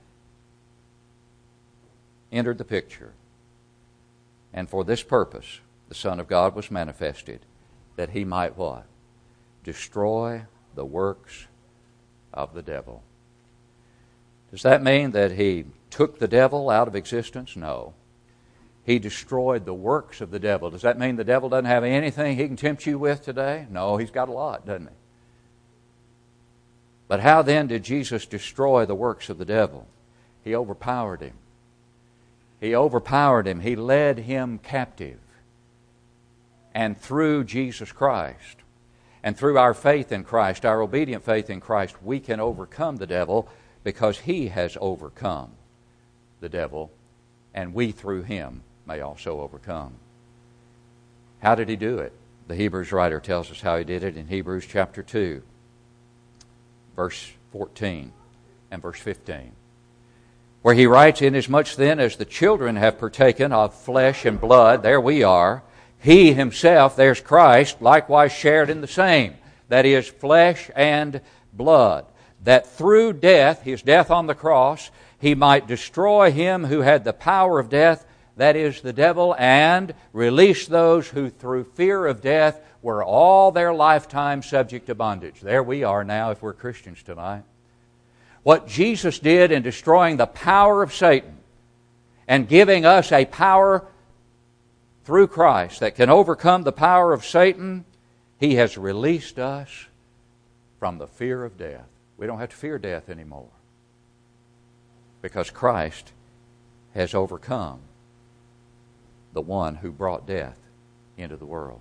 entered 2.30 2.58
the 2.58 2.66
picture. 2.66 3.14
And 4.54 4.70
for 4.70 4.84
this 4.84 5.04
purpose, 5.04 5.62
the 5.90 5.96
Son 5.96 6.20
of 6.20 6.28
God 6.28 6.56
was 6.56 6.72
manifested, 6.72 7.46
that 7.96 8.10
he 8.10 8.24
might 8.24 8.58
what? 8.58 8.86
Destroy 9.64 10.44
the 10.76 10.86
works 10.86 11.48
of 12.34 12.54
the 12.54 12.62
devil. 12.62 13.04
Does 14.52 14.64
that 14.64 14.84
mean 14.84 15.12
that 15.12 15.34
he 15.34 15.66
took 15.90 16.20
the 16.20 16.28
devil 16.28 16.70
out 16.70 16.88
of 16.88 16.96
existence? 16.96 17.56
No. 17.56 17.94
He 18.84 19.00
destroyed 19.00 19.66
the 19.66 19.74
works 19.74 20.22
of 20.22 20.32
the 20.32 20.40
devil. 20.40 20.70
Does 20.72 20.82
that 20.82 21.00
mean 21.00 21.16
the 21.16 21.24
devil 21.24 21.50
doesn't 21.50 21.66
have 21.66 21.84
anything 21.84 22.36
he 22.36 22.48
can 22.48 22.58
tempt 22.58 22.86
you 22.86 22.98
with 22.98 23.24
today? 23.24 23.68
No, 23.70 23.98
he's 23.98 24.12
got 24.12 24.30
a 24.30 24.34
lot, 24.34 24.66
doesn't 24.66 24.88
he? 24.88 24.96
But 27.08 27.20
how 27.20 27.42
then 27.42 27.68
did 27.68 27.84
Jesus 27.84 28.26
destroy 28.26 28.86
the 28.86 28.96
works 28.96 29.30
of 29.30 29.38
the 29.38 29.46
devil? 29.46 29.88
He 30.44 30.56
overpowered 30.56 31.22
him. 31.22 31.34
He 32.62 32.76
overpowered 32.76 33.48
him. 33.48 33.60
He 33.60 33.76
led 33.76 34.20
him 34.20 34.60
captive. 34.60 35.20
And 36.74 36.98
through 36.98 37.44
Jesus 37.44 37.92
Christ, 37.92 38.58
and 39.24 39.36
through 39.36 39.58
our 39.58 39.74
faith 39.74 40.12
in 40.12 40.24
Christ, 40.24 40.66
our 40.66 40.82
obedient 40.82 41.26
faith 41.26 41.50
in 41.50 41.60
Christ, 41.60 42.02
we 42.02 42.20
can 42.20 42.40
overcome 42.40 42.96
the 42.96 43.08
devil 43.08 43.50
because 43.84 44.20
he 44.20 44.48
has 44.48 44.78
overcome 44.80 45.52
the 46.40 46.50
devil, 46.50 46.92
and 47.54 47.74
we 47.74 47.92
through 47.92 48.24
him 48.24 48.64
may 48.86 49.02
also 49.02 49.42
overcome. 49.42 49.94
How 51.40 51.56
did 51.56 51.68
he 51.68 51.76
do 51.76 51.98
it? 51.98 52.14
The 52.48 52.56
Hebrews 52.56 52.92
writer 52.92 53.20
tells 53.20 53.50
us 53.52 53.62
how 53.62 53.78
he 53.78 53.84
did 53.84 54.04
it 54.04 54.18
in 54.18 54.28
Hebrews 54.28 54.66
chapter 54.68 55.02
2, 55.02 55.42
verse 56.96 57.32
14 57.52 58.12
and 58.70 58.82
verse 58.82 59.00
15, 59.00 59.52
where 60.62 60.76
he 60.76 60.86
writes, 60.86 61.22
Inasmuch 61.22 61.76
then 61.76 62.00
as 62.00 62.16
the 62.16 62.26
children 62.26 62.76
have 62.76 63.00
partaken 63.00 63.52
of 63.52 63.74
flesh 63.74 64.26
and 64.26 64.40
blood, 64.40 64.84
there 64.84 65.02
we 65.02 65.24
are 65.24 65.64
he 66.02 66.34
himself, 66.34 66.96
there's 66.96 67.22
Christ, 67.22 67.80
likewise 67.80 68.32
shared 68.32 68.72
in 68.72 68.82
the 68.82 68.88
same, 68.88 69.36
that 69.70 69.86
is, 69.86 70.08
flesh 70.08 70.72
and 70.76 71.22
blood, 71.54 72.06
that 72.44 72.66
through 72.66 73.14
death, 73.14 73.62
his 73.62 73.84
death 73.84 74.10
on 74.10 74.26
the 74.26 74.34
cross, 74.34 74.90
he 75.20 75.36
might 75.36 75.68
destroy 75.68 76.32
him 76.32 76.66
who 76.66 76.82
had 76.82 77.04
the 77.04 77.14
power 77.14 77.60
of 77.60 77.70
death, 77.70 78.06
that 78.36 78.56
is, 78.56 78.82
the 78.82 78.94
devil, 78.94 79.36
and 79.38 79.94
release 80.12 80.66
those 80.66 81.08
who 81.08 81.30
through 81.30 81.66
fear 81.66 82.08
of 82.08 82.22
death 82.22 82.60
were 82.82 83.04
all 83.04 83.52
their 83.52 83.72
lifetime 83.72 84.42
subject 84.42 84.88
to 84.88 84.96
bondage. 84.96 85.40
There 85.40 85.62
we 85.62 85.84
are 85.84 86.04
now 86.04 86.32
if 86.32 86.42
we're 86.42 86.54
Christians 86.54 87.04
tonight. 87.04 87.44
What 88.44 88.68
Jesus 88.68 89.20
did 89.20 89.52
in 89.52 89.62
destroying 89.62 90.18
the 90.18 90.26
power 90.26 90.82
of 90.82 90.94
Satan 90.94 91.38
and 92.28 92.48
giving 92.48 92.86
us 92.86 93.12
a 93.12 93.26
power 93.26 93.86
through 95.04 95.28
Christ 95.28 95.80
that 95.82 95.96
can 95.96 96.10
overcome 96.10 96.64
the 96.64 96.72
power 96.72 97.14
of 97.14 97.26
Satan, 97.26 97.86
He 98.40 98.56
has 98.56 98.78
released 98.78 99.38
us 99.38 99.70
from 100.80 100.98
the 100.98 101.08
fear 101.08 101.44
of 101.44 101.58
death. 101.58 101.88
We 102.18 102.28
don't 102.28 102.40
have 102.40 102.50
to 102.50 102.56
fear 102.56 102.80
death 102.80 103.10
anymore 103.10 103.50
because 105.22 105.50
Christ 105.50 106.12
has 106.94 107.14
overcome 107.14 107.80
the 109.34 109.42
one 109.42 109.76
who 109.76 109.92
brought 109.92 110.26
death 110.28 110.58
into 111.18 111.38
the 111.38 111.46
world, 111.46 111.80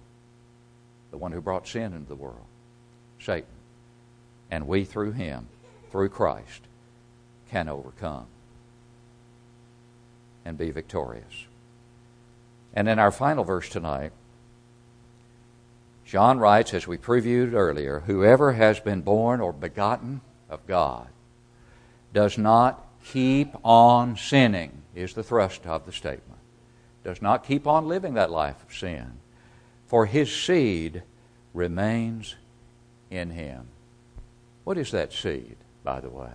the 1.10 1.16
one 1.16 1.32
who 1.32 1.40
brought 1.40 1.66
sin 1.66 1.92
into 1.92 2.08
the 2.08 2.14
world, 2.14 2.46
Satan. 3.18 3.48
And 4.50 4.66
we, 4.66 4.84
through 4.84 5.12
him, 5.12 5.48
through 5.90 6.08
Christ, 6.10 6.62
can 7.50 7.68
overcome 7.68 8.26
and 10.44 10.56
be 10.56 10.70
victorious. 10.70 11.46
And 12.72 12.88
in 12.88 12.98
our 12.98 13.10
final 13.10 13.44
verse 13.44 13.68
tonight, 13.68 14.12
John 16.04 16.38
writes, 16.38 16.74
as 16.74 16.86
we 16.86 16.98
previewed 16.98 17.52
earlier, 17.52 18.00
whoever 18.00 18.52
has 18.52 18.80
been 18.80 19.00
born 19.00 19.40
or 19.40 19.52
begotten 19.52 20.20
of 20.48 20.66
God 20.66 21.08
does 22.12 22.36
not 22.36 22.84
keep 23.04 23.54
on 23.64 24.16
sinning, 24.16 24.82
is 24.94 25.14
the 25.14 25.22
thrust 25.22 25.66
of 25.66 25.86
the 25.86 25.92
statement. 25.92 26.40
Does 27.04 27.22
not 27.22 27.46
keep 27.46 27.66
on 27.66 27.88
living 27.88 28.14
that 28.14 28.30
life 28.30 28.62
of 28.68 28.74
sin, 28.74 29.12
for 29.86 30.06
his 30.06 30.34
seed 30.34 31.02
remains 31.54 32.34
in 33.10 33.30
him. 33.30 33.68
What 34.64 34.78
is 34.78 34.90
that 34.90 35.12
seed, 35.12 35.56
by 35.82 36.00
the 36.00 36.10
way? 36.10 36.30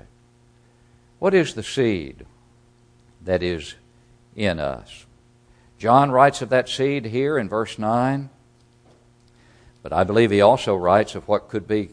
What 1.20 1.34
is 1.34 1.54
the 1.54 1.64
seed 1.64 2.26
that 3.24 3.42
is 3.42 3.76
in 4.36 4.60
us? 4.60 5.06
John 5.78 6.12
writes 6.12 6.42
of 6.42 6.50
that 6.50 6.70
seed 6.70 7.06
here 7.06 7.38
in 7.38 7.50
verse 7.50 7.78
9, 7.78 8.30
but 9.84 9.94
I 9.94 10.04
believe 10.04 10.32
he 10.32 10.42
also 10.42 10.76
writes 10.76 11.16
of 11.16 11.28
what 11.28 11.50
could 11.50 11.68
be 11.68 11.90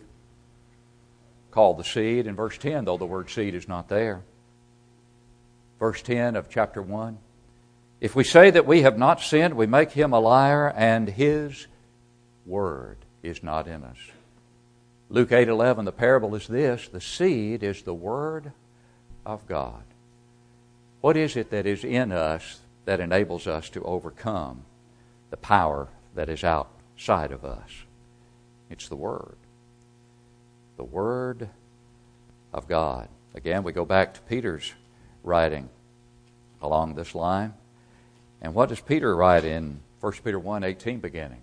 called 1.50 1.78
the 1.78 1.84
seed 1.84 2.26
in 2.26 2.34
verse 2.34 2.56
10, 2.58 2.84
though 2.84 2.96
the 2.96 3.04
word 3.04 3.30
seed 3.30 3.54
is 3.54 3.68
not 3.68 3.88
there. 3.88 4.22
Verse 5.78 6.00
10 6.02 6.36
of 6.36 6.48
chapter 6.48 6.80
1 6.80 7.18
If 8.00 8.16
we 8.16 8.24
say 8.24 8.50
that 8.50 8.66
we 8.66 8.82
have 8.82 8.98
not 8.98 9.20
sinned, 9.20 9.54
we 9.54 9.66
make 9.66 9.92
him 9.92 10.12
a 10.12 10.20
liar, 10.20 10.72
and 10.74 11.08
his 11.08 11.66
word 12.46 12.96
is 13.22 13.42
not 13.42 13.66
in 13.66 13.84
us. 13.84 13.98
Luke 15.12 15.28
8:11 15.28 15.84
the 15.84 15.92
parable 15.92 16.34
is 16.34 16.48
this, 16.48 16.88
the 16.88 16.98
seed 16.98 17.62
is 17.62 17.82
the 17.82 17.92
word 17.92 18.50
of 19.26 19.46
God. 19.46 19.84
What 21.02 21.18
is 21.18 21.36
it 21.36 21.50
that 21.50 21.66
is 21.66 21.84
in 21.84 22.12
us 22.12 22.60
that 22.86 22.98
enables 22.98 23.46
us 23.46 23.68
to 23.70 23.82
overcome 23.82 24.64
the 25.28 25.36
power 25.36 25.88
that 26.14 26.30
is 26.30 26.42
outside 26.42 27.30
of 27.30 27.44
us? 27.44 27.84
It's 28.70 28.88
the 28.88 28.96
word. 28.96 29.36
The 30.78 30.84
word 30.84 31.50
of 32.54 32.66
God. 32.66 33.10
Again, 33.34 33.64
we 33.64 33.72
go 33.72 33.84
back 33.84 34.14
to 34.14 34.20
Peter's 34.22 34.72
writing 35.22 35.68
along 36.62 36.94
this 36.94 37.14
line. 37.14 37.52
And 38.40 38.54
what 38.54 38.70
does 38.70 38.80
Peter 38.80 39.14
write 39.14 39.44
in 39.44 39.80
1 40.00 40.24
Peter 40.24 40.40
1:18 40.40 41.02
beginning? 41.02 41.42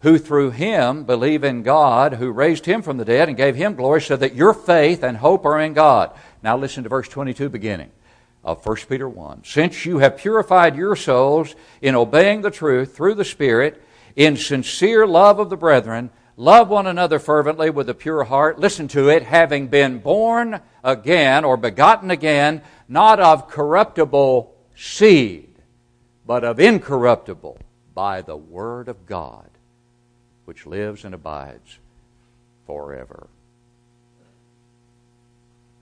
who 0.00 0.18
through 0.18 0.50
him 0.50 1.04
believe 1.04 1.42
in 1.42 1.62
God, 1.62 2.14
who 2.14 2.30
raised 2.30 2.66
him 2.66 2.82
from 2.82 2.98
the 2.98 3.04
dead 3.04 3.28
and 3.28 3.36
gave 3.36 3.56
him 3.56 3.74
glory, 3.74 4.00
so 4.00 4.16
that 4.16 4.34
your 4.34 4.54
faith 4.54 5.02
and 5.02 5.16
hope 5.16 5.44
are 5.44 5.60
in 5.60 5.72
God. 5.72 6.16
Now 6.42 6.56
listen 6.56 6.84
to 6.84 6.88
verse 6.88 7.08
22 7.08 7.48
beginning 7.48 7.90
of 8.44 8.64
1 8.64 8.76
Peter 8.88 9.08
1. 9.08 9.42
Since 9.44 9.84
you 9.84 9.98
have 9.98 10.16
purified 10.16 10.76
your 10.76 10.94
souls 10.94 11.54
in 11.82 11.96
obeying 11.96 12.42
the 12.42 12.50
truth 12.50 12.96
through 12.96 13.14
the 13.14 13.24
Spirit, 13.24 13.82
in 14.14 14.36
sincere 14.36 15.06
love 15.06 15.38
of 15.38 15.50
the 15.50 15.56
brethren, 15.56 16.10
love 16.36 16.68
one 16.68 16.86
another 16.86 17.18
fervently 17.18 17.70
with 17.70 17.88
a 17.88 17.94
pure 17.94 18.24
heart. 18.24 18.58
Listen 18.58 18.86
to 18.88 19.08
it, 19.08 19.24
having 19.24 19.66
been 19.66 19.98
born 19.98 20.60
again 20.84 21.44
or 21.44 21.56
begotten 21.56 22.10
again, 22.10 22.62
not 22.88 23.18
of 23.18 23.48
corruptible 23.48 24.54
seed, 24.76 25.56
but 26.24 26.44
of 26.44 26.60
incorruptible 26.60 27.58
by 27.94 28.22
the 28.22 28.36
word 28.36 28.88
of 28.88 29.04
God 29.04 29.50
which 30.48 30.64
lives 30.64 31.04
and 31.04 31.14
abides 31.14 31.78
forever. 32.64 33.26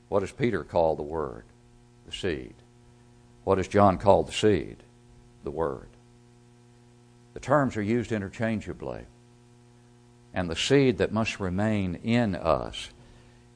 What 0.09 0.21
does 0.21 0.33
Peter 0.33 0.65
call 0.65 0.97
the 0.97 1.05
Word? 1.05 1.45
The 2.05 2.11
seed. 2.11 2.55
What 3.45 3.55
does 3.55 3.69
John 3.69 3.97
call 3.97 4.25
the 4.25 4.33
seed? 4.33 4.79
The 5.45 5.53
Word. 5.53 5.87
The 7.35 7.39
terms 7.39 7.77
are 7.77 7.83
used 7.83 8.11
interchangeably. 8.11 9.03
And 10.35 10.51
the 10.51 10.57
seed 10.57 10.99
that 10.99 11.13
must 11.13 11.39
remain 11.39 12.01
in 12.03 12.35
us 12.35 12.89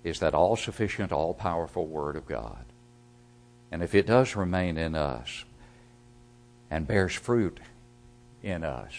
is 0.04 0.20
that 0.20 0.32
all 0.32 0.54
sufficient, 0.54 1.10
all 1.10 1.34
powerful 1.34 1.88
Word 1.88 2.14
of 2.14 2.28
God. 2.28 2.64
And 3.72 3.82
if 3.82 3.96
it 3.96 4.06
does 4.06 4.36
remain 4.36 4.76
in 4.78 4.94
us 4.94 5.44
and 6.70 6.86
bears 6.86 7.14
fruit 7.14 7.58
in 8.44 8.62
us, 8.62 8.92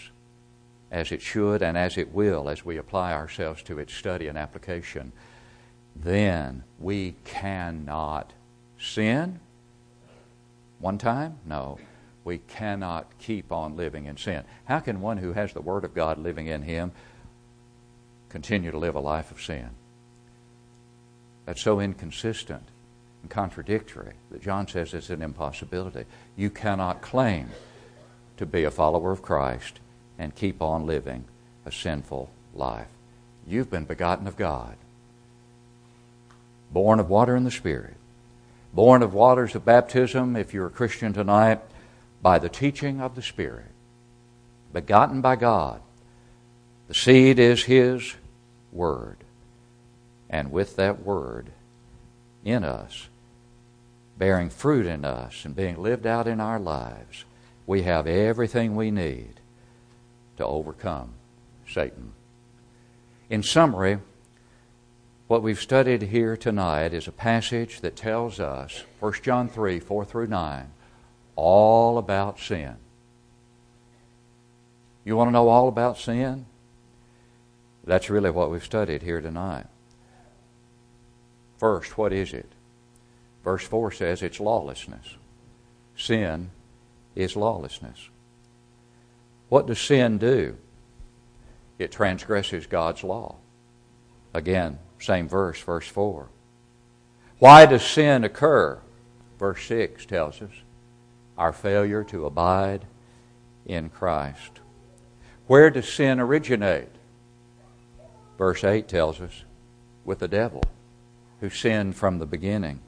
as 0.92 1.12
it 1.12 1.22
should 1.22 1.62
and 1.62 1.78
as 1.78 1.98
it 1.98 2.14
will 2.14 2.50
as 2.50 2.66
we 2.66 2.78
apply 2.78 3.14
ourselves 3.14 3.64
to 3.64 3.80
its 3.80 3.94
study 3.94 4.28
and 4.28 4.38
application, 4.38 5.14
then 5.96 6.64
we 6.80 7.16
cannot 7.24 8.34
sin. 8.78 9.40
One 10.80 10.98
time? 10.98 11.38
No. 11.46 11.80
We 12.24 12.40
cannot 12.40 13.08
keep 13.20 13.52
on 13.52 13.78
living 13.78 14.06
in 14.06 14.18
sin. 14.18 14.44
How 14.66 14.80
can 14.80 15.02
one 15.02 15.18
who 15.18 15.34
has 15.34 15.54
the 15.54 15.62
Word 15.62 15.86
of 15.86 15.96
God 15.96 16.18
living 16.18 16.48
in 16.48 16.64
him 16.64 16.92
continue 18.30 18.72
to 18.72 18.78
live 18.78 18.96
a 18.96 19.00
life 19.00 19.32
of 19.32 19.42
sin? 19.42 19.70
That's 21.46 21.62
so 21.62 21.80
inconsistent 21.80 22.64
and 23.22 23.32
contradictory 23.32 24.14
that 24.30 24.42
John 24.42 24.68
says 24.68 24.94
it's 24.94 25.10
an 25.10 25.22
impossibility. 25.22 26.06
You 26.36 26.50
cannot 26.50 27.02
claim 27.02 27.50
to 28.38 28.46
be 28.46 28.64
a 28.64 28.72
follower 28.72 29.12
of 29.12 29.22
Christ 29.22 29.80
and 30.22 30.36
keep 30.36 30.62
on 30.62 30.86
living 30.86 31.26
a 31.66 31.72
sinful 31.72 32.30
life. 32.54 32.86
You've 33.48 33.72
been 33.72 33.86
begotten 33.86 34.28
of 34.28 34.38
God, 34.38 34.76
born 36.72 37.00
of 37.00 37.10
water 37.10 37.36
and 37.36 37.44
the 37.44 37.50
Spirit, 37.50 37.96
born 38.72 39.02
of 39.02 39.16
waters 39.16 39.56
of 39.56 39.66
baptism, 39.66 40.36
if 40.36 40.54
you're 40.54 40.68
a 40.68 40.70
Christian 40.70 41.12
tonight, 41.12 41.60
by 42.22 42.38
the 42.38 42.50
teaching 42.50 43.02
of 43.02 43.16
the 43.16 43.24
Spirit, 43.24 43.72
begotten 44.72 45.22
by 45.22 45.38
God. 45.38 45.82
The 46.88 46.94
seed 46.94 47.40
is 47.40 47.64
His 47.64 48.14
Word. 48.72 49.18
And 50.30 50.52
with 50.52 50.76
that 50.76 51.02
Word 51.02 51.48
in 52.46 52.64
us, 52.64 53.08
bearing 54.20 54.52
fruit 54.52 54.86
in 54.86 55.04
us, 55.04 55.46
and 55.46 55.56
being 55.56 55.82
lived 55.82 56.06
out 56.06 56.28
in 56.28 56.40
our 56.40 56.60
lives, 56.60 57.26
we 57.66 57.82
have 57.82 58.06
everything 58.06 58.76
we 58.76 58.92
need 58.92 59.41
to 60.42 60.48
overcome 60.48 61.14
Satan. 61.68 62.12
In 63.30 63.44
summary, 63.44 64.00
what 65.28 65.44
we've 65.44 65.62
studied 65.62 66.02
here 66.02 66.36
tonight 66.36 66.94
is 66.94 67.08
a 67.08 67.12
passage 67.12 67.80
that 67.82 67.96
tells 67.96 68.40
us, 68.40 68.84
1 69.00 69.14
John 69.22 69.48
3 69.48 69.80
4 69.80 70.04
through 70.04 70.28
9, 70.28 70.72
all 71.36 71.98
about 71.98 72.40
sin. 72.40 72.76
You 75.06 75.16
want 75.16 75.30
to 75.30 75.32
know 75.32 75.48
all 75.48 75.68
about 75.68 75.98
sin? 75.98 76.46
That's 77.84 78.10
really 78.10 78.32
what 78.32 78.52
we've 78.52 78.64
studied 78.64 79.04
here 79.04 79.22
tonight. 79.22 79.68
First, 81.58 81.98
what 81.98 82.12
is 82.12 82.34
it? 82.34 82.52
Verse 83.44 83.66
4 83.66 83.92
says 83.92 84.22
it's 84.22 84.40
lawlessness. 84.40 85.16
Sin 85.96 86.50
is 87.16 87.36
lawlessness. 87.36 88.11
What 89.52 89.68
does 89.68 89.82
sin 89.82 90.18
do? 90.18 90.56
It 91.78 91.92
transgresses 91.92 92.68
God's 92.68 93.04
law. 93.04 93.36
Again, 94.34 94.80
same 94.98 95.28
verse, 95.28 95.60
verse 95.60 95.86
4. 95.90 96.30
Why 97.38 97.66
does 97.66 97.84
sin 97.84 98.24
occur? 98.24 98.80
Verse 99.38 99.62
6 99.66 100.06
tells 100.06 100.42
us 100.42 100.54
our 101.38 101.52
failure 101.52 102.02
to 102.06 102.26
abide 102.26 102.86
in 103.66 103.90
Christ. 103.90 104.62
Where 105.48 105.70
does 105.70 105.90
sin 105.90 106.22
originate? 106.22 106.96
Verse 108.38 108.64
8 108.64 108.88
tells 108.88 109.20
us 109.20 109.44
with 110.06 110.20
the 110.20 110.30
devil 110.30 110.64
who 111.42 111.50
sinned 111.50 111.98
from 111.98 112.20
the 112.20 112.26
beginning. 112.26 112.80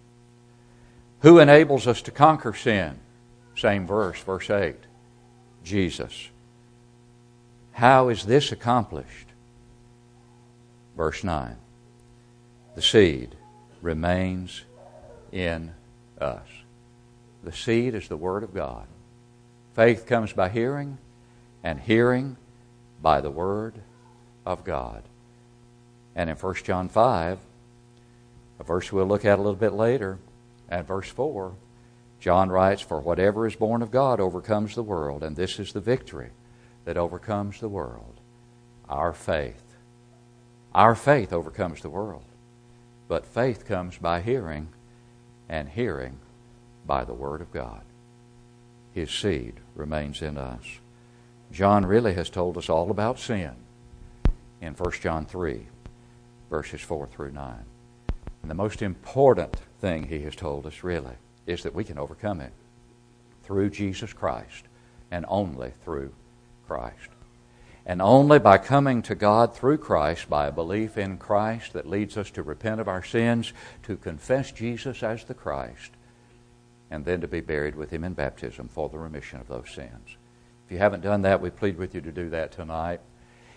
Who 1.23 1.39
enables 1.39 1.87
us 1.87 2.01
to 2.03 2.11
conquer 2.11 2.53
sin? 2.53 3.01
Same 3.53 3.85
verse, 3.85 4.21
verse 4.21 4.49
8 4.49 4.77
Jesus. 5.65 6.29
How 7.73 8.09
is 8.09 8.25
this 8.25 8.51
accomplished? 8.51 9.27
Verse 10.95 11.23
9 11.23 11.57
The 12.75 12.81
seed 12.81 13.35
remains 13.81 14.63
in 15.31 15.73
us. 16.21 16.47
The 17.43 17.51
seed 17.51 17.95
is 17.95 18.07
the 18.07 18.17
Word 18.17 18.43
of 18.43 18.53
God. 18.53 18.85
Faith 19.73 20.05
comes 20.05 20.31
by 20.33 20.49
hearing, 20.49 20.99
and 21.63 21.79
hearing 21.79 22.37
by 23.01 23.21
the 23.21 23.31
Word 23.31 23.73
of 24.45 24.63
God. 24.63 25.01
And 26.15 26.29
in 26.29 26.35
1 26.35 26.55
John 26.63 26.89
5, 26.89 27.39
a 28.59 28.63
verse 28.63 28.93
we'll 28.93 29.07
look 29.07 29.25
at 29.25 29.39
a 29.39 29.41
little 29.41 29.55
bit 29.55 29.73
later, 29.73 30.19
at 30.69 30.85
verse 30.85 31.09
4, 31.09 31.53
John 32.19 32.49
writes, 32.49 32.83
For 32.83 32.99
whatever 32.99 33.47
is 33.47 33.55
born 33.55 33.81
of 33.81 33.89
God 33.89 34.19
overcomes 34.19 34.75
the 34.75 34.83
world, 34.83 35.23
and 35.23 35.35
this 35.35 35.59
is 35.59 35.73
the 35.73 35.81
victory 35.81 36.29
that 36.85 36.97
overcomes 36.97 37.59
the 37.59 37.69
world 37.69 38.19
our 38.89 39.13
faith. 39.13 39.75
Our 40.73 40.95
faith 40.95 41.31
overcomes 41.33 41.81
the 41.81 41.89
world. 41.89 42.25
But 43.07 43.25
faith 43.25 43.65
comes 43.65 43.97
by 43.97 44.21
hearing, 44.21 44.69
and 45.49 45.69
hearing 45.69 46.19
by 46.85 47.03
the 47.03 47.13
Word 47.13 47.41
of 47.41 47.51
God. 47.51 47.81
His 48.93 49.11
seed 49.11 49.55
remains 49.75 50.21
in 50.21 50.37
us. 50.37 50.63
John 51.51 51.85
really 51.85 52.13
has 52.13 52.29
told 52.29 52.57
us 52.57 52.69
all 52.69 52.91
about 52.91 53.19
sin 53.19 53.53
in 54.61 54.73
1 54.73 54.91
John 55.01 55.25
3, 55.25 55.67
verses 56.49 56.81
4 56.81 57.07
through 57.07 57.31
9. 57.31 57.55
And 58.41 58.51
the 58.51 58.55
most 58.55 58.81
important 58.81 59.55
thing 59.79 60.07
he 60.07 60.21
has 60.21 60.35
told 60.35 60.65
us, 60.65 60.83
really, 60.83 61.15
is 61.45 61.63
that 61.63 61.75
we 61.75 61.83
can 61.83 61.99
overcome 61.99 62.41
it 62.41 62.53
through 63.43 63.69
Jesus 63.69 64.13
Christ 64.13 64.65
and 65.11 65.25
only 65.27 65.71
through 65.83 66.13
Christ. 66.67 67.09
And 67.85 68.01
only 68.01 68.39
by 68.39 68.57
coming 68.57 69.01
to 69.03 69.15
God 69.15 69.55
through 69.55 69.79
Christ, 69.79 70.29
by 70.29 70.47
a 70.47 70.51
belief 70.51 70.97
in 70.97 71.17
Christ 71.17 71.73
that 71.73 71.89
leads 71.89 72.15
us 72.15 72.31
to 72.31 72.43
repent 72.43 72.79
of 72.79 72.87
our 72.87 73.03
sins, 73.03 73.51
to 73.83 73.97
confess 73.97 74.51
Jesus 74.51 75.03
as 75.03 75.25
the 75.25 75.33
Christ, 75.33 75.91
and 76.89 77.03
then 77.03 77.19
to 77.21 77.27
be 77.27 77.41
buried 77.41 77.75
with 77.75 77.89
Him 77.89 78.03
in 78.03 78.13
baptism 78.13 78.69
for 78.69 78.87
the 78.87 78.97
remission 78.97 79.41
of 79.41 79.47
those 79.47 79.69
sins. 79.69 80.17
If 80.65 80.71
you 80.71 80.77
haven't 80.77 81.01
done 81.01 81.23
that, 81.23 81.41
we 81.41 81.49
plead 81.49 81.77
with 81.77 81.93
you 81.93 82.01
to 82.01 82.11
do 82.11 82.29
that 82.29 82.53
tonight. 82.53 83.01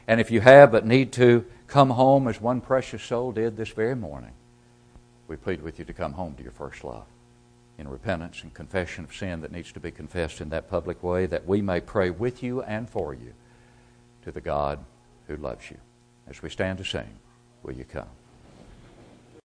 And 0.08 0.20
if 0.20 0.30
you 0.30 0.40
have 0.40 0.72
but 0.72 0.86
need 0.86 1.12
to 1.12 1.44
come 1.68 1.90
home 1.90 2.26
as 2.26 2.40
one 2.40 2.60
precious 2.60 3.02
soul 3.04 3.30
did 3.30 3.56
this 3.56 3.70
very 3.70 3.94
morning, 3.94 4.32
we 5.28 5.36
plead 5.36 5.62
with 5.62 5.78
you 5.78 5.84
to 5.84 5.92
come 5.92 6.12
home 6.14 6.34
to 6.34 6.42
your 6.42 6.52
first 6.52 6.82
love 6.82 7.06
in 7.78 7.88
repentance 7.88 8.42
and 8.42 8.54
confession 8.54 9.04
of 9.04 9.14
sin 9.14 9.40
that 9.42 9.52
needs 9.52 9.72
to 9.72 9.80
be 9.80 9.90
confessed 9.90 10.40
in 10.40 10.48
that 10.50 10.70
public 10.70 11.02
way, 11.02 11.26
that 11.26 11.46
we 11.46 11.60
may 11.60 11.80
pray 11.80 12.10
with 12.10 12.42
you 12.42 12.62
and 12.62 12.88
for 12.88 13.14
you 13.14 13.32
to 14.24 14.32
the 14.32 14.40
God 14.40 14.78
who 15.26 15.36
loves 15.36 15.70
you. 15.70 15.76
As 16.28 16.42
we 16.42 16.50
stand 16.50 16.78
to 16.78 16.84
sing, 16.84 17.18
will 17.62 17.74
you 17.74 17.84
come? 17.84 18.08